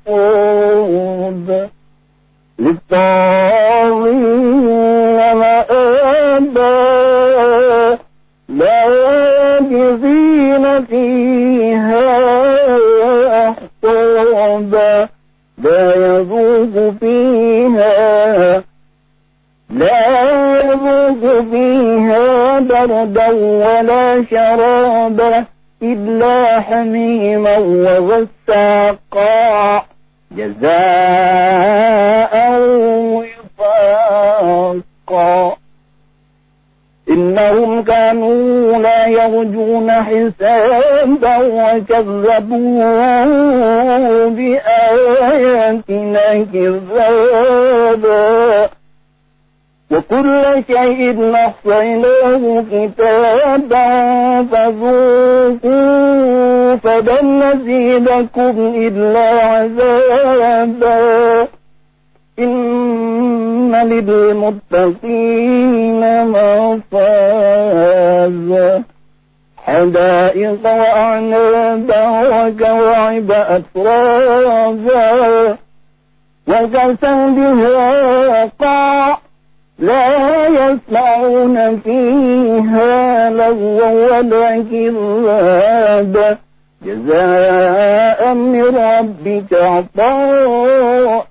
[0.06, 1.68] مرصودا.
[2.58, 4.38] للطاغين
[5.34, 6.78] مآبا
[9.68, 12.08] لابثين فيها
[13.48, 15.08] أحقابا
[15.58, 18.62] لا يذوق فيها
[19.70, 25.44] لا يذوق فيها بردا ولا شرابا
[25.82, 27.58] إلا حميما
[28.48, 29.18] وغساقا.
[30.32, 31.88] جزاء
[33.58, 35.56] وفاقا.
[37.10, 43.24] إنهم كانوا لا يرجون حسابا وكذبوا
[44.28, 45.86] بآياتنا
[46.52, 48.28] كذابا.
[49.92, 53.86] وكل شيء أحصيناه كتابا
[54.42, 55.88] فذوقوا
[56.76, 60.88] فلن نزيدكم إلا عذابا.
[62.38, 65.22] إن للمتقين
[66.26, 67.48] مفازا.
[69.56, 75.08] حدائق وأعنابا وكواعب أترابا.
[76.48, 79.18] وكسا بهاقا
[79.78, 86.38] لا يسمعون فيها لغوا ولا كذابا
[86.84, 91.26] جزاء من ربك عطاء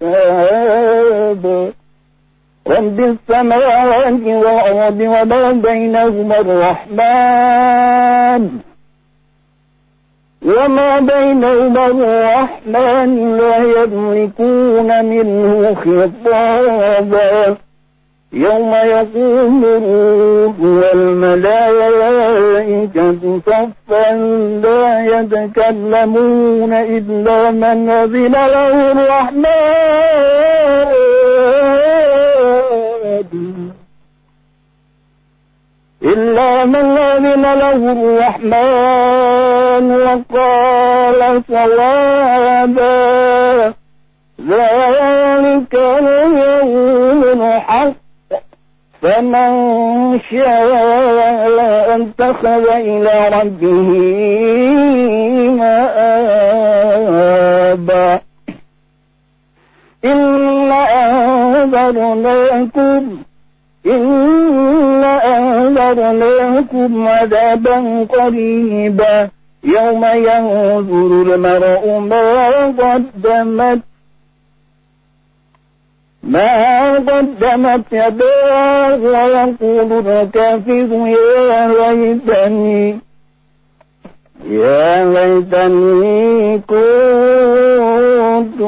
[0.00, 1.72] حسابا
[2.68, 7.86] رب السماوات والأرض وما بينهما الرحمن.
[10.44, 17.56] وما بينهما الرحمن لا يملكون منه خطابا.
[18.32, 21.80] يوم يقوم الروح والملائكة
[23.46, 24.12] صفا
[24.62, 29.46] لا يتكلمون إلا من أذن له الرحمن.
[36.02, 42.94] إلا من أذن له الرحمن وقال صوابا
[44.48, 47.92] ذلك اليوم الحق.
[49.02, 49.52] فمن
[50.30, 53.88] شاء اتخذ إلى ربه
[57.36, 58.20] مآبا.
[60.04, 60.72] إن
[61.92, 63.02] أنذرناكم
[63.86, 69.28] إن أنذرناكم عذابا قريبا.
[69.64, 73.80] يوم ينظر المرء ما قدمت
[76.22, 82.98] ما قدمت يداه ويقول الكافر يا ليتني
[84.50, 88.60] يا ليتني كنت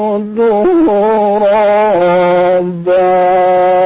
[2.59, 3.78] ترابا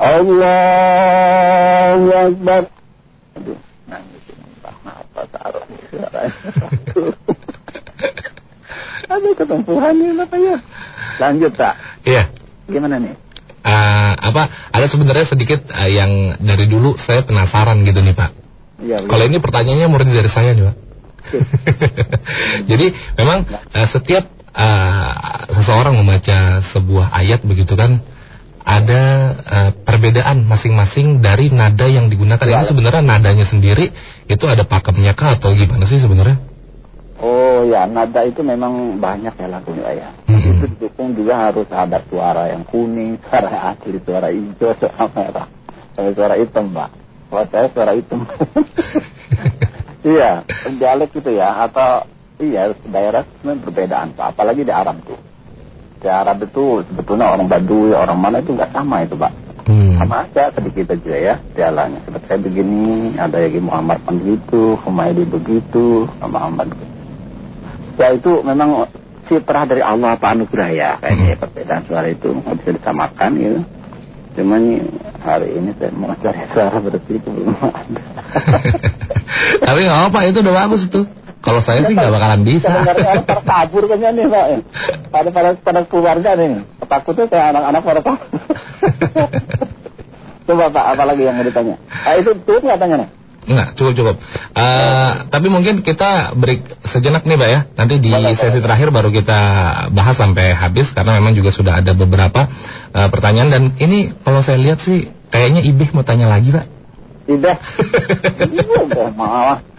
[0.00, 2.62] الله أكبر
[3.32, 3.56] Aduh,
[3.88, 4.76] nangis ini Pak.
[4.84, 6.52] Apa taruh nih suaranya.
[9.08, 10.56] Aduh, ketempuhan nih Bapak ya.
[11.16, 11.74] Lanjut, Pak.
[12.04, 12.28] Iya.
[12.68, 13.16] Gimana nih?
[13.62, 14.42] Eh, apa
[14.74, 18.30] ada sebenarnya sedikit eh, yang dari dulu saya penasaran gitu nih Pak.
[18.82, 20.76] Iya, Kalau ini pertanyaannya murni dari saya nih Pak.
[22.69, 22.85] Jadi
[23.17, 25.11] memang eh, setiap eh,
[25.53, 28.01] seseorang membaca sebuah ayat begitu kan
[28.67, 29.01] ada
[29.47, 32.43] eh, perbedaan masing-masing dari nada yang digunakan.
[32.43, 32.67] Ini Ya.
[32.67, 33.95] sebenarnya nadanya sendiri
[34.27, 36.43] itu ada pakemnya kah atau gimana sih sebenarnya?
[37.17, 40.09] Oh ya, nada itu memang banyak ya lagunya ya.
[40.29, 40.61] Mm-mm.
[40.61, 45.47] Itu didukung juga harus ada suara yang kuning, suara asli, suara hijau, suara merah,
[46.13, 46.89] suara hitam, Pak.
[47.27, 48.21] Kalau saya suara hitam.
[50.05, 50.45] iya,
[50.77, 52.05] dialek itu ya, atau
[52.41, 54.37] iya daerah sebenarnya perbedaan, Pak.
[54.37, 55.19] Apalagi di Arab tuh.
[55.97, 59.33] Di Arab itu sebetulnya orang Baduy, orang mana itu nggak sama itu, Pak.
[59.67, 59.99] Hmm.
[59.99, 61.99] Sama aja sedikit aja ya jalannya.
[62.07, 66.71] Seperti saya begini, ada yang Muhammad begitu, Humaydi begitu, Muhammad
[67.97, 68.85] Ya itu memang
[69.27, 73.59] fitrah dari Allah apa anugerah ya kayaknya ya, perbedaan suara itu nggak bisa disamakan gitu.
[74.37, 74.61] Cuman
[75.25, 78.01] hari ini saya mau cari suara seperti itu belum ada.
[79.65, 81.01] Tapi nggak apa itu udah bagus itu.
[81.41, 82.69] Kalau saya sih nggak bakalan bisa.
[82.69, 84.45] Sebenarnya orang terkabur kayaknya nih Pak.
[85.09, 86.61] Pada pada pada keluarga nih.
[86.85, 88.29] Takutnya kayak anak-anak pada kabur.
[90.47, 91.75] Coba Pak, apa lagi yang mau ditanya?
[92.05, 93.09] Ah, itu tuh nggak tanya nih?
[93.47, 94.15] Enggak, cukup cukup.
[94.51, 97.59] Eh, tapi mungkin kita break sejenak nih, Pak ya.
[97.79, 99.39] Nanti di sesi terakhir baru kita
[99.95, 102.43] bahas sampai habis karena memang juga sudah ada beberapa
[102.91, 106.65] eh, pertanyaan dan ini kalau saya lihat sih kayaknya Ibih mau tanya lagi, Pak.
[107.27, 107.57] Tidak.
[108.47, 109.76] Iya, udah malah mau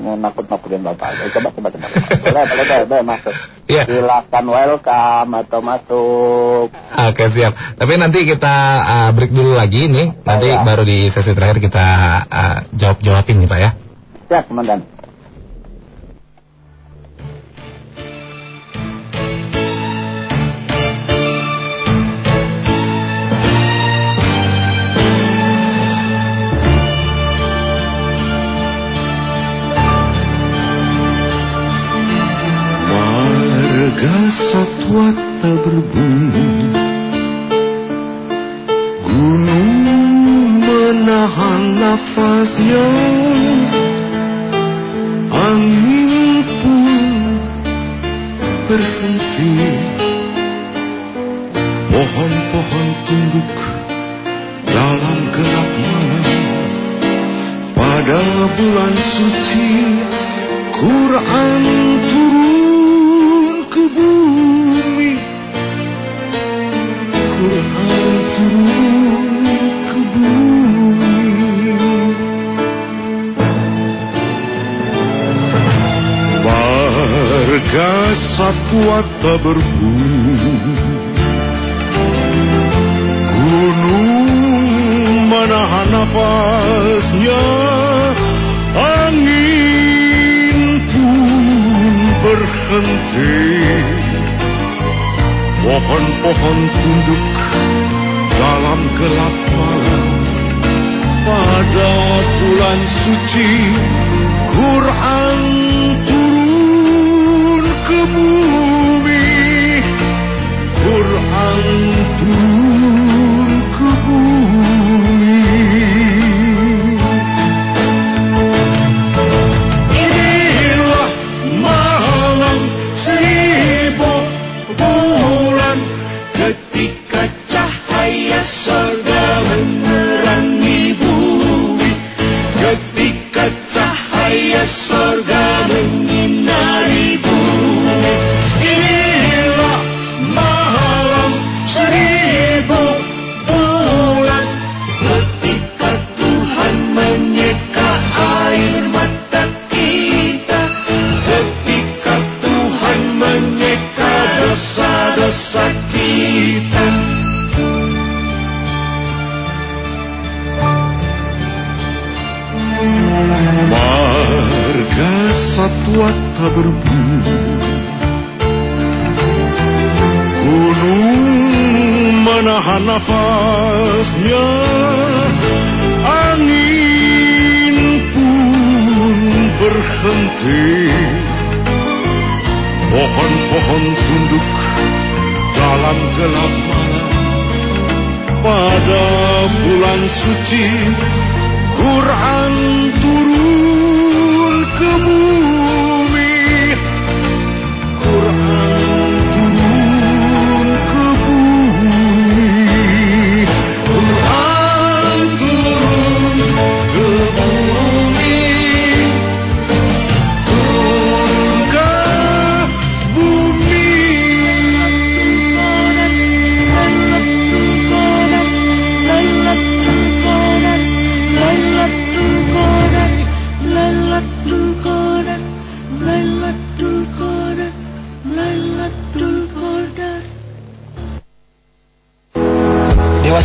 [0.00, 1.08] nakut-nakutin bapak.
[1.20, 1.86] Eh, Coba, coba, coba.
[1.90, 3.34] Boleh, boleh, boleh, boleh, masuk.
[3.70, 3.82] Iya.
[3.86, 6.66] Silakan welcome atau masuk.
[6.74, 7.52] Oke, siap.
[7.78, 10.20] Tapi nanti kita eh, break dulu lagi nih.
[10.24, 10.64] Nanti ya.
[10.64, 11.86] baru di sesi terakhir kita
[12.26, 13.70] eh, jawab-jawabin nih, Pak ya.
[14.30, 14.99] Siap, Komandan.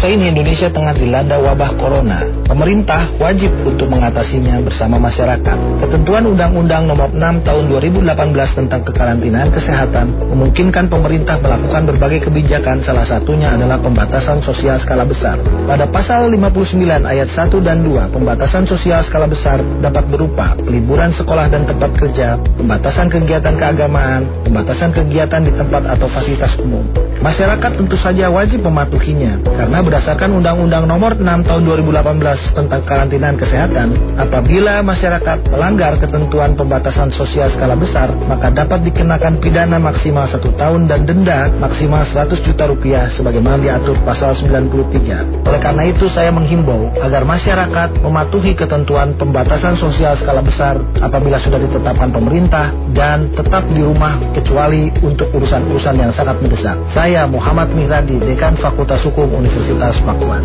[0.06, 2.30] Dewasa ini Indonesia tengah dilanda wabah corona.
[2.45, 5.82] Pemerintah wajib untuk mengatasinya bersama masyarakat.
[5.82, 8.06] Ketentuan Undang-Undang Nomor 6 Tahun 2018
[8.53, 15.41] tentang kekarantinaan kesehatan memungkinkan pemerintah melakukan berbagai kebijakan salah satunya adalah pembatasan sosial skala besar.
[15.66, 21.49] Pada pasal 59 ayat 1 dan 2, pembatasan sosial skala besar dapat berupa peliburan sekolah
[21.49, 26.86] dan tempat kerja, pembatasan kegiatan keagamaan, pembatasan kegiatan di tempat atau fasilitas umum.
[27.26, 33.96] Masyarakat tentu saja wajib mematuhinya karena berdasarkan Undang-Undang Nomor 6 Tahun 2018 tentang karantinaan kesehatan,
[34.20, 40.91] apabila masyarakat melanggar ketentuan pembatasan sosial skala besar, maka dapat dikenakan pidana maksimal satu tahun
[40.91, 45.48] dan denda maksimal 100 juta rupiah sebagaimana diatur pasal 93.
[45.48, 51.56] Oleh karena itu saya menghimbau agar masyarakat mematuhi ketentuan pembatasan sosial skala besar apabila sudah
[51.56, 56.76] ditetapkan pemerintah dan tetap di rumah kecuali untuk urusan-urusan yang sangat mendesak.
[56.91, 60.41] Saya Muhammad Mihradi, Dekan Fakultas Hukum Universitas Pakuan.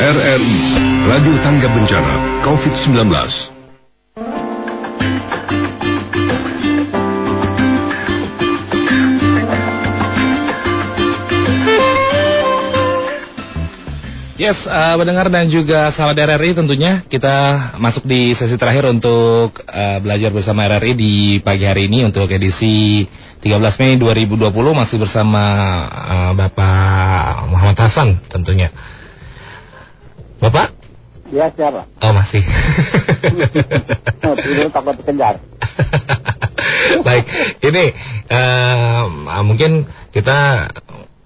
[0.00, 0.56] RRI
[1.04, 2.14] Radio Tangga Bencana
[2.48, 3.53] COVID-19
[14.44, 19.98] Yes, uh, mendengar dan juga sahabat RRI tentunya kita masuk di sesi terakhir untuk uh,
[20.04, 23.08] belajar bersama RRI di pagi hari ini untuk edisi
[23.40, 25.40] 13 Mei 2020 masih bersama
[25.88, 28.68] uh, Bapak Muhammad Hasan tentunya.
[30.44, 30.76] Bapak?
[31.32, 31.88] Ya siapa?
[32.04, 32.44] Oh masih.
[34.20, 35.40] Dulu takut dikejar.
[37.00, 37.24] Baik,
[37.64, 37.96] ini
[38.28, 39.08] uh,
[39.40, 40.68] mungkin kita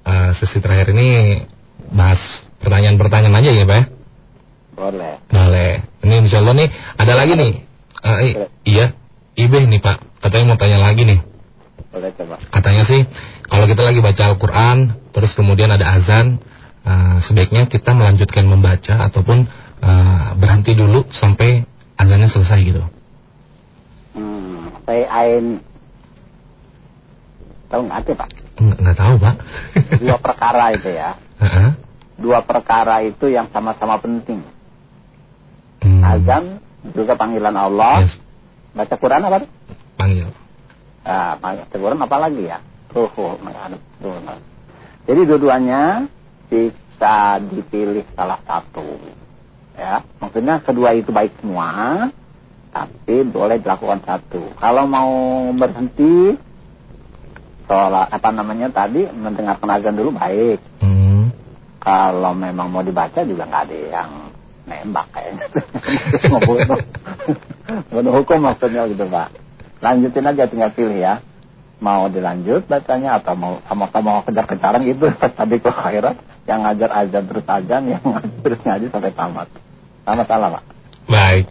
[0.06, 1.42] uh, sesi terakhir ini
[1.90, 3.84] bahas pertanyaan-pertanyaan aja ya Pak?
[4.78, 5.14] Boleh.
[5.26, 5.72] Boleh.
[6.06, 7.52] Ini insya Allah nih ada lagi nih.
[7.98, 8.86] I- iya,
[9.34, 10.22] Ibe nih Pak.
[10.22, 11.18] Katanya mau tanya lagi nih.
[11.90, 12.38] Boleh coba.
[12.50, 13.02] Katanya sih
[13.50, 16.38] kalau kita lagi baca Al-Quran, terus kemudian ada azan,
[16.86, 19.46] eh, sebaiknya kita melanjutkan membaca ataupun
[19.78, 21.62] eh, berhenti dulu sampai
[21.94, 22.82] azannya selesai gitu.
[24.14, 25.62] Hmm, ain
[27.70, 28.28] tahu nggak tuh Pak?
[28.58, 29.34] Nggak, nggak tahu Pak.
[30.02, 31.14] Dua perkara itu ya.
[32.18, 34.42] Dua perkara itu yang sama-sama penting.
[35.78, 36.58] Hmm, Azan
[36.90, 38.02] juga panggilan Allah.
[38.02, 38.18] yes,
[38.74, 39.46] Baca Quran apa
[39.94, 40.28] panggil.
[41.06, 42.58] Ah, baca Quran apa lagi ya?
[42.90, 43.38] Ruhu.
[43.38, 44.34] Ruhu.
[45.08, 46.04] Jadi dua-duanya
[46.52, 48.98] bisa dipilih salah satu.
[49.78, 52.10] Ya, maksudnya kedua itu baik semua,
[52.74, 54.52] tapi boleh dilakukan satu.
[54.58, 55.10] Kalau mau
[55.54, 56.34] berhenti,
[57.64, 60.58] sholat apa namanya tadi mendengarkan azan dulu baik.
[60.82, 61.07] Hmm,
[61.88, 64.10] Kalau memang mau dibaca juga nggak ada yang
[64.68, 65.46] nembak kayaknya.
[66.28, 66.80] Ngebunuh.
[67.88, 69.32] Bunuh hukum maksudnya gitu Pak.
[69.80, 71.24] Lanjutin aja tinggal pilih ya.
[71.80, 75.08] Mau dilanjut bacanya atau mau sama-sama mau kejar-kejaran gitu.
[75.40, 79.48] Tadi ke akhirat yang ngajar azan terus azan, yang ngajar terus ngaji sampai tamat.
[80.04, 80.64] Sama salah Pak.
[81.08, 81.48] baik.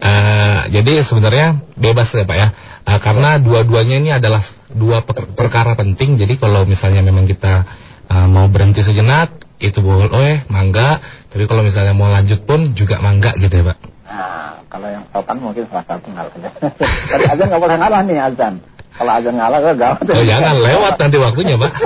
[0.00, 2.48] Eh, jadi sebenarnya bebas ya Pak ya.
[2.88, 4.40] Eh, karena dua-duanya ini adalah
[4.72, 6.16] dua per- perkara penting.
[6.16, 7.68] Jadi kalau misalnya memang kita
[8.08, 10.98] eh, mau berhenti sejenak, itu boleh, mangga.
[11.30, 13.78] Tapi kalau misalnya mau lanjut pun juga mangga gitu ya Pak.
[14.04, 16.50] Nah, kalau yang sopan mungkin salah satu ngalah aja.
[17.10, 18.54] Tapi azan nggak boleh ngalah nih azan.
[18.94, 20.06] Kalau azan ngalah gue gawat.
[20.06, 21.72] Oh jangan lewat nanti waktunya Pak.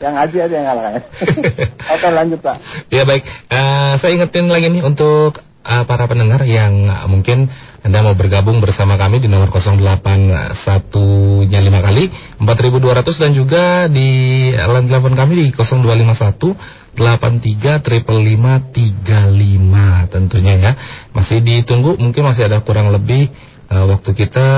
[0.00, 1.02] Yang ngaji aja yang ngalah kayaknya.
[1.92, 2.56] Oke lanjut Pak.
[2.88, 8.04] Ya baik, Eh, saya ingetin lagi nih untuk eh, para pendengar yang eh, mungkin Anda
[8.04, 12.12] mau bergabung bersama kami di nomor 081-nya 5 kali
[12.44, 20.76] 4200 dan juga di line telepon kami di 0251 83 55535 tentunya ya.
[21.16, 23.32] Masih ditunggu, mungkin masih ada kurang lebih
[23.72, 24.48] eh, waktu kita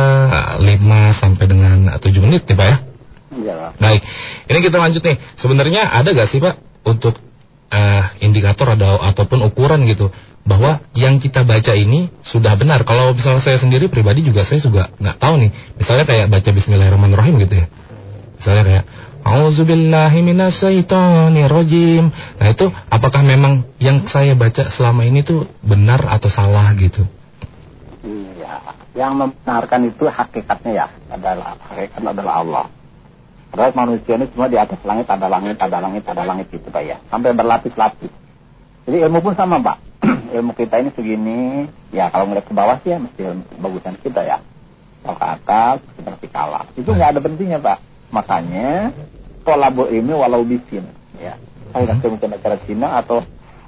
[0.58, 2.78] eh, 5 sampai dengan 7 menit nih Pak ya.
[3.32, 3.72] Iya.
[3.78, 4.02] Baik,
[4.50, 5.16] ini kita lanjut nih.
[5.38, 7.16] Sebenarnya ada gak sih Pak untuk
[7.72, 10.12] eh, indikator ada ataupun ukuran gitu
[10.42, 12.82] bahwa yang kita baca ini sudah benar.
[12.82, 15.50] Kalau misalnya saya sendiri pribadi juga saya juga nggak tahu nih.
[15.78, 17.66] Misalnya kayak baca Bismillahirrahmanirrahim gitu ya.
[18.38, 18.84] Misalnya kayak
[19.22, 20.18] Auzubillahi.
[22.42, 27.06] Nah itu apakah memang yang saya baca selama ini tuh benar atau salah gitu?
[28.02, 28.58] Iya,
[28.98, 32.66] yang membenarkan itu hakikatnya ya adalah hakikat adalah Allah.
[33.52, 36.82] Padahal manusia ini semua di atas langit ada langit, ada langit, ada langit gitu Pak
[36.88, 36.96] ya.
[37.12, 38.08] Sampai berlapis-lapis.
[38.88, 39.76] Jadi ilmu pun sama Pak.
[40.40, 44.24] ilmu kita ini segini, ya kalau ngeliat ke bawah sih ya mesti ilmu bagusan kita
[44.24, 44.40] ya.
[45.04, 46.64] Kalau ke atas seperti kalah.
[46.80, 47.78] Itu nggak ada pentingnya Pak.
[48.08, 48.96] Makanya
[49.44, 50.88] tolabul ilmi walau bisin.
[51.20, 51.36] Ya.
[51.76, 53.20] Saya kasih mungkin acara Cina atau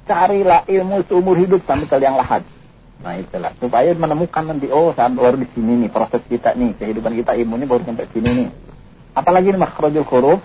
[0.09, 2.41] carilah ilmu seumur hidup sampai ke liang lahat.
[3.05, 7.13] Nah itulah supaya menemukan nanti oh saat baru di sini nih proses kita nih kehidupan
[7.21, 8.49] kita ilmu ini baru sampai sini nih.
[9.15, 10.43] Apalagi ini makhrajul huruf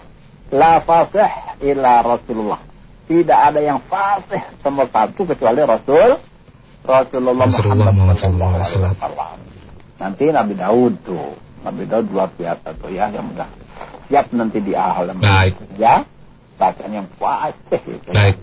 [0.54, 2.62] la fasih illa Rasulullah.
[3.10, 6.14] Tidak ada yang fasih nomor satu kecuali Rasul
[6.86, 9.38] Rasulullah, Rasulullah Muhammad sallallahu alaihi wasallam.
[10.00, 11.34] Nanti Nabi Daud tuh,
[11.66, 13.50] Nabi Daud luar biasa tuh ya yang udah
[14.08, 15.54] siap nanti di alam Baik.
[15.76, 16.06] ya
[16.56, 18.08] bacaan yang fasih itu.
[18.14, 18.36] Baik.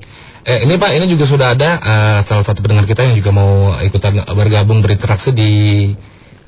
[0.47, 3.75] Eh, ini Pak, ini juga sudah ada eh, salah satu pendengar kita yang juga mau
[3.83, 5.51] ikutan bergabung berinteraksi di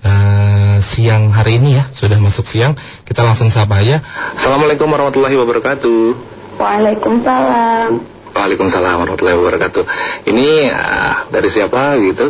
[0.01, 1.83] eh, siang hari ini ya.
[1.93, 2.75] Sudah masuk siang.
[3.03, 4.01] Kita langsung sapa aja.
[4.35, 5.99] Assalamualaikum warahmatullahi wabarakatuh.
[6.59, 7.89] Waalaikumsalam.
[8.29, 9.83] Waalaikumsalam warahmatullahi wabarakatuh.
[10.27, 12.25] Ini eh, dari siapa gitu?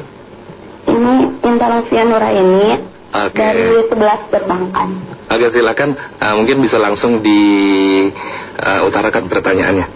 [0.89, 1.13] Ini
[1.45, 2.67] Intansia Nuraini
[3.09, 3.37] Oke.
[3.37, 4.89] dari 11 perbankan.
[5.29, 5.89] Oke silakan.
[6.17, 9.87] Eh, mungkin bisa langsung diutarakan pertanyaannya.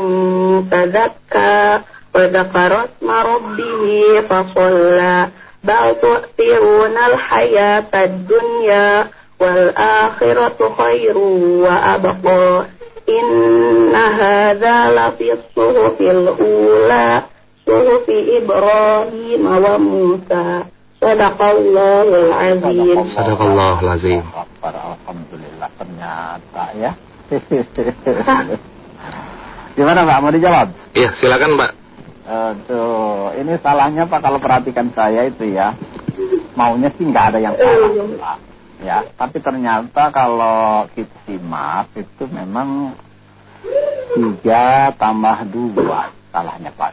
[0.69, 1.79] تزكى
[2.15, 5.27] وذكر اسم ربه فصلى
[5.63, 9.07] بل تؤثرون الحياة الدنيا
[9.39, 12.65] والآخرة خير وأبقى
[13.09, 17.23] إن هذا لفي الصحف الأولى
[17.69, 20.45] صحف إبراهيم وموسى
[21.01, 24.19] صدق الله العظيم Sadaqallah lazim.
[24.59, 26.91] Alhamdulillah ternyata ya.
[29.77, 30.17] Gimana Pak?
[30.19, 30.67] Mau dijawab?
[30.97, 31.71] Iya, silakan Mbak.
[32.29, 35.77] Aduh, ini salahnya Pak kalau perhatikan saya itu ya.
[36.57, 38.37] Maunya sih nggak ada yang salah Pak.
[38.79, 42.95] Ya, tapi ternyata kalau kita simak itu memang
[44.15, 46.91] tiga tambah dua salahnya Pak.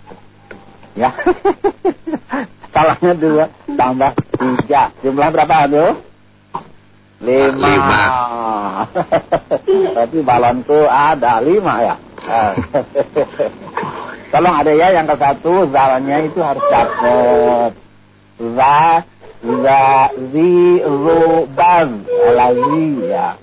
[0.91, 1.09] Ya,
[2.73, 3.45] salahnya dua
[3.79, 4.91] tambah tiga.
[4.99, 5.93] Jumlah berapa aduh?
[7.21, 7.53] Lima.
[7.53, 8.03] Lima.
[9.97, 11.95] Tapi balonku ada lima ya.
[12.25, 12.53] Ah.
[14.31, 17.71] Tolong ada ya yang ke satu zalnya itu harus dapat.
[18.39, 19.03] Za,
[19.43, 19.85] za,
[20.31, 21.91] zi, ru, baz.
[22.31, 23.35] Lazi ya.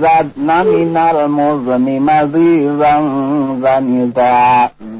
[0.00, 3.04] Zad, naminal, muzni, mazi, zan,
[3.62, 4.10] zani,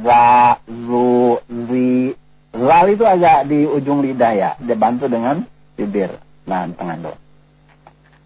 [0.04, 0.56] za,
[0.86, 2.14] zu, zi.
[2.50, 4.50] Zal itu agak di ujung lidah ya.
[4.62, 5.42] Dibantu dengan
[5.74, 6.11] bibir.
[6.46, 7.14] Nah, dulu.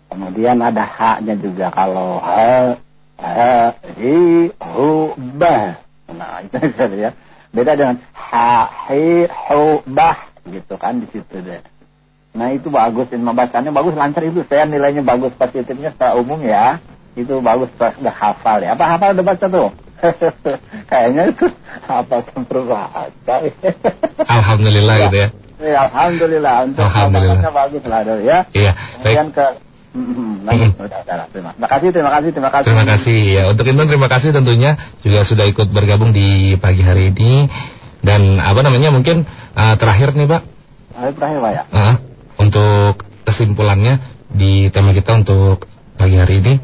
[0.08, 2.76] Kemudian ada haknya juga kalau ha,
[3.18, 5.80] ha, hi, hu, bah.
[6.12, 6.60] Nah, itu
[7.04, 7.10] ya.
[7.54, 10.28] Beda dengan ha, hi, hu, bah.
[10.44, 11.60] Gitu kan di situ deh.
[12.34, 13.06] Nah, itu bagus.
[13.14, 14.42] Ini bacanya bagus, lancar itu.
[14.50, 16.82] Saya nilainya bagus positifnya secara umum ya.
[17.14, 18.74] Itu bagus, sudah hafal ya.
[18.74, 19.70] Apa hafal udah baca tuh?
[20.90, 21.46] Kayaknya itu
[21.86, 22.20] hafal
[22.66, 23.34] bahasa.
[24.26, 25.28] Alhamdulillah gitu ya.
[25.62, 26.54] Ya, Alhamdulillah.
[26.66, 27.54] Untuk Alhamdulillah.
[27.54, 28.38] bagus lah dulu ya.
[28.50, 29.38] Iya, Kemudian baik.
[29.38, 29.46] ke
[31.30, 31.50] terima.
[31.54, 32.66] kasih, terima kasih, terima kasih.
[32.66, 33.42] Terima kasih ya.
[33.46, 34.70] Untuk Intan terima kasih tentunya
[35.06, 37.46] juga sudah ikut bergabung di pagi hari ini.
[38.04, 39.24] Dan apa namanya mungkin
[39.56, 40.42] uh, terakhir nih Pak,
[41.16, 41.62] terakhir Pak ya.
[41.72, 41.94] uh,
[42.44, 45.64] untuk kesimpulannya di tema kita untuk
[45.96, 46.54] pagi hari ini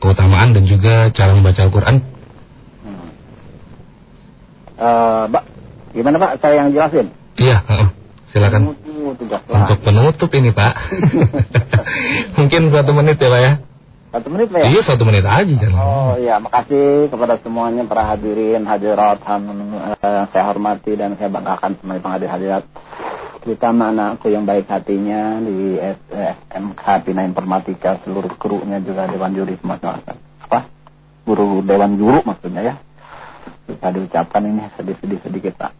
[0.00, 1.96] keutamaan dan juga cara membaca Al-Quran.
[4.80, 5.44] Eh, Mbak,
[5.92, 6.32] gimana Pak?
[6.40, 7.12] Saya yang jelasin.
[7.36, 7.88] Iya, uh,
[8.32, 8.72] silakan.
[8.72, 9.42] Uh, lah.
[9.44, 10.72] Untuk penutup ini Pak,
[12.40, 13.52] mungkin satu menit ya Pak ya.
[14.10, 14.66] Satu menit Pak ya.
[14.72, 15.72] Iya satu menit aja kan.
[15.76, 21.76] Oh iya, makasih kepada semuanya para hadirin, hadirat, ham- eh, saya hormati dan saya banggakan
[21.76, 22.64] semuanya penghadir hadirat.
[23.40, 29.32] Terutama anakku yang baik hatinya di S- eh, SMK Bina Informatika, seluruh krunya juga Dewan
[29.32, 29.80] Juri semua.
[29.80, 30.68] Apa?
[31.24, 32.74] Guru Dewan Juru maksudnya ya.
[33.64, 35.72] Bisa diucapkan ini sedih-sedih sedikit Pak.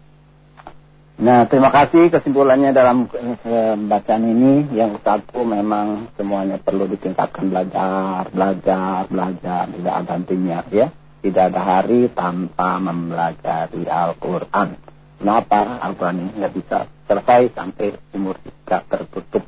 [1.21, 8.25] Nah, terima kasih kesimpulannya dalam eh, bacaan ini yang satu memang semuanya perlu ditingkatkan belajar,
[8.33, 10.89] belajar, belajar, tidak ada hentinya ya.
[11.21, 14.81] Tidak ada hari tanpa mempelajari Al-Quran.
[15.21, 19.43] Kenapa Al-Quran ini nggak bisa selesai sampai umur kita tertutup.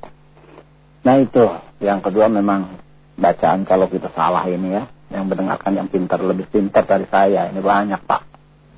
[1.06, 1.46] Nah itu,
[1.78, 2.82] yang kedua memang
[3.14, 7.46] bacaan kalau kita salah ini ya, yang mendengarkan yang pintar lebih pintar dari saya.
[7.54, 8.22] Ini banyak pak.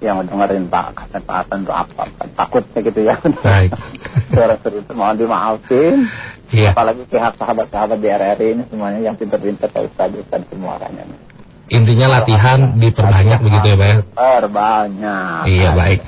[0.04, 0.86] Yang dengerin Pak.
[1.00, 2.04] Kata Pak Hasan itu apa?
[2.36, 3.16] Takutnya gitu ya.
[3.24, 3.72] Baik.
[4.34, 6.04] suara itu mohon dimaafin.
[6.52, 6.70] Iya.
[6.76, 11.08] apalagi pihak sahabat-sahabat di RRI ini semuanya yang pintar-pintar Pak Ustadz Ustadz semua orangnya
[11.72, 13.96] Intinya latihan diperbanyak begitu ya Pak ya.
[14.12, 16.00] perbanyak Iya baik.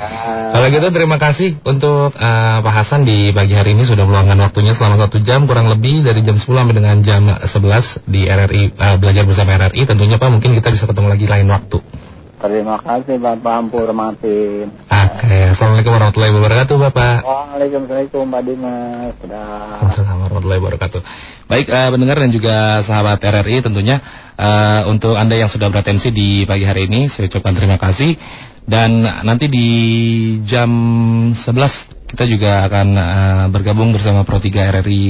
[0.52, 4.76] Kalau gitu terima kasih untuk eh, Pak Hasan di pagi hari ini sudah meluangkan waktunya
[4.76, 8.96] selama satu jam kurang lebih dari jam 10 sampai dengan jam 11 di RRI eh,
[9.00, 9.82] belajar bersama RRI.
[9.88, 11.78] Tentunya Pak mungkin kita bisa ketemu lagi lain waktu.
[12.48, 14.86] Terima kasih Bapak Ampur Matin
[15.16, 17.16] Oke, assalamualaikum warahmatullahi wabarakatuh Bapak.
[17.24, 21.00] Waalaikumsalam Mbak Dimas Waalaikumsalam warahmatullahi wabarakatuh.
[21.48, 23.96] Baik eh, pendengar dan juga sahabat RRI tentunya
[24.36, 28.12] eh, untuk anda yang sudah beratensi di pagi hari ini saya ucapkan terima kasih
[28.68, 29.68] dan nanti di
[30.44, 30.68] jam
[31.32, 35.04] 11 kita juga akan eh, bergabung bersama Pro 3 RRI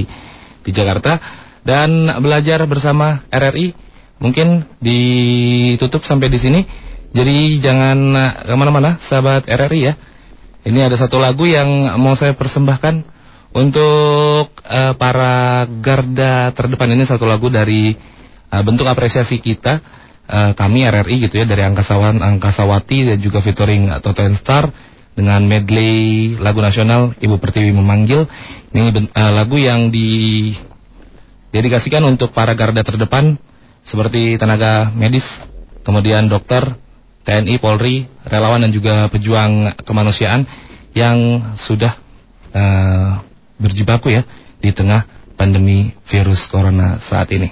[0.62, 1.18] di Jakarta
[1.66, 3.74] dan belajar bersama RRI
[4.22, 6.62] mungkin ditutup sampai di sini.
[7.12, 9.94] Jadi jangan eh, ke mana-mana sahabat RRI ya.
[10.66, 13.16] Ini ada satu lagu yang mau saya persembahkan
[13.56, 17.96] untuk eh, para garda terdepan ini satu lagu dari
[18.50, 19.80] eh, bentuk apresiasi kita
[20.28, 24.68] eh, kami RRI gitu ya dari Angkasawan Angkasawati dan juga featuring and Star
[25.16, 28.28] dengan medley lagu nasional Ibu Pertiwi memanggil
[28.76, 33.40] ini eh, lagu yang didedikasikan untuk para garda terdepan
[33.88, 35.24] seperti tenaga medis
[35.88, 36.76] kemudian dokter
[37.26, 40.46] TNI, Polri, relawan dan juga pejuang kemanusiaan
[40.94, 41.98] yang sudah
[42.54, 43.10] eh,
[43.58, 44.22] berjibaku ya
[44.62, 45.02] di tengah
[45.34, 47.50] pandemi virus corona saat ini.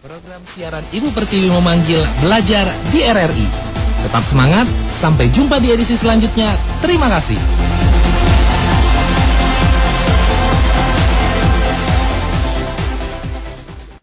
[0.00, 3.46] Program siaran Ibu Pertiwi memanggil belajar di RRI.
[4.00, 4.64] Tetap semangat,
[4.96, 6.56] sampai jumpa di edisi selanjutnya.
[6.80, 7.36] Terima kasih.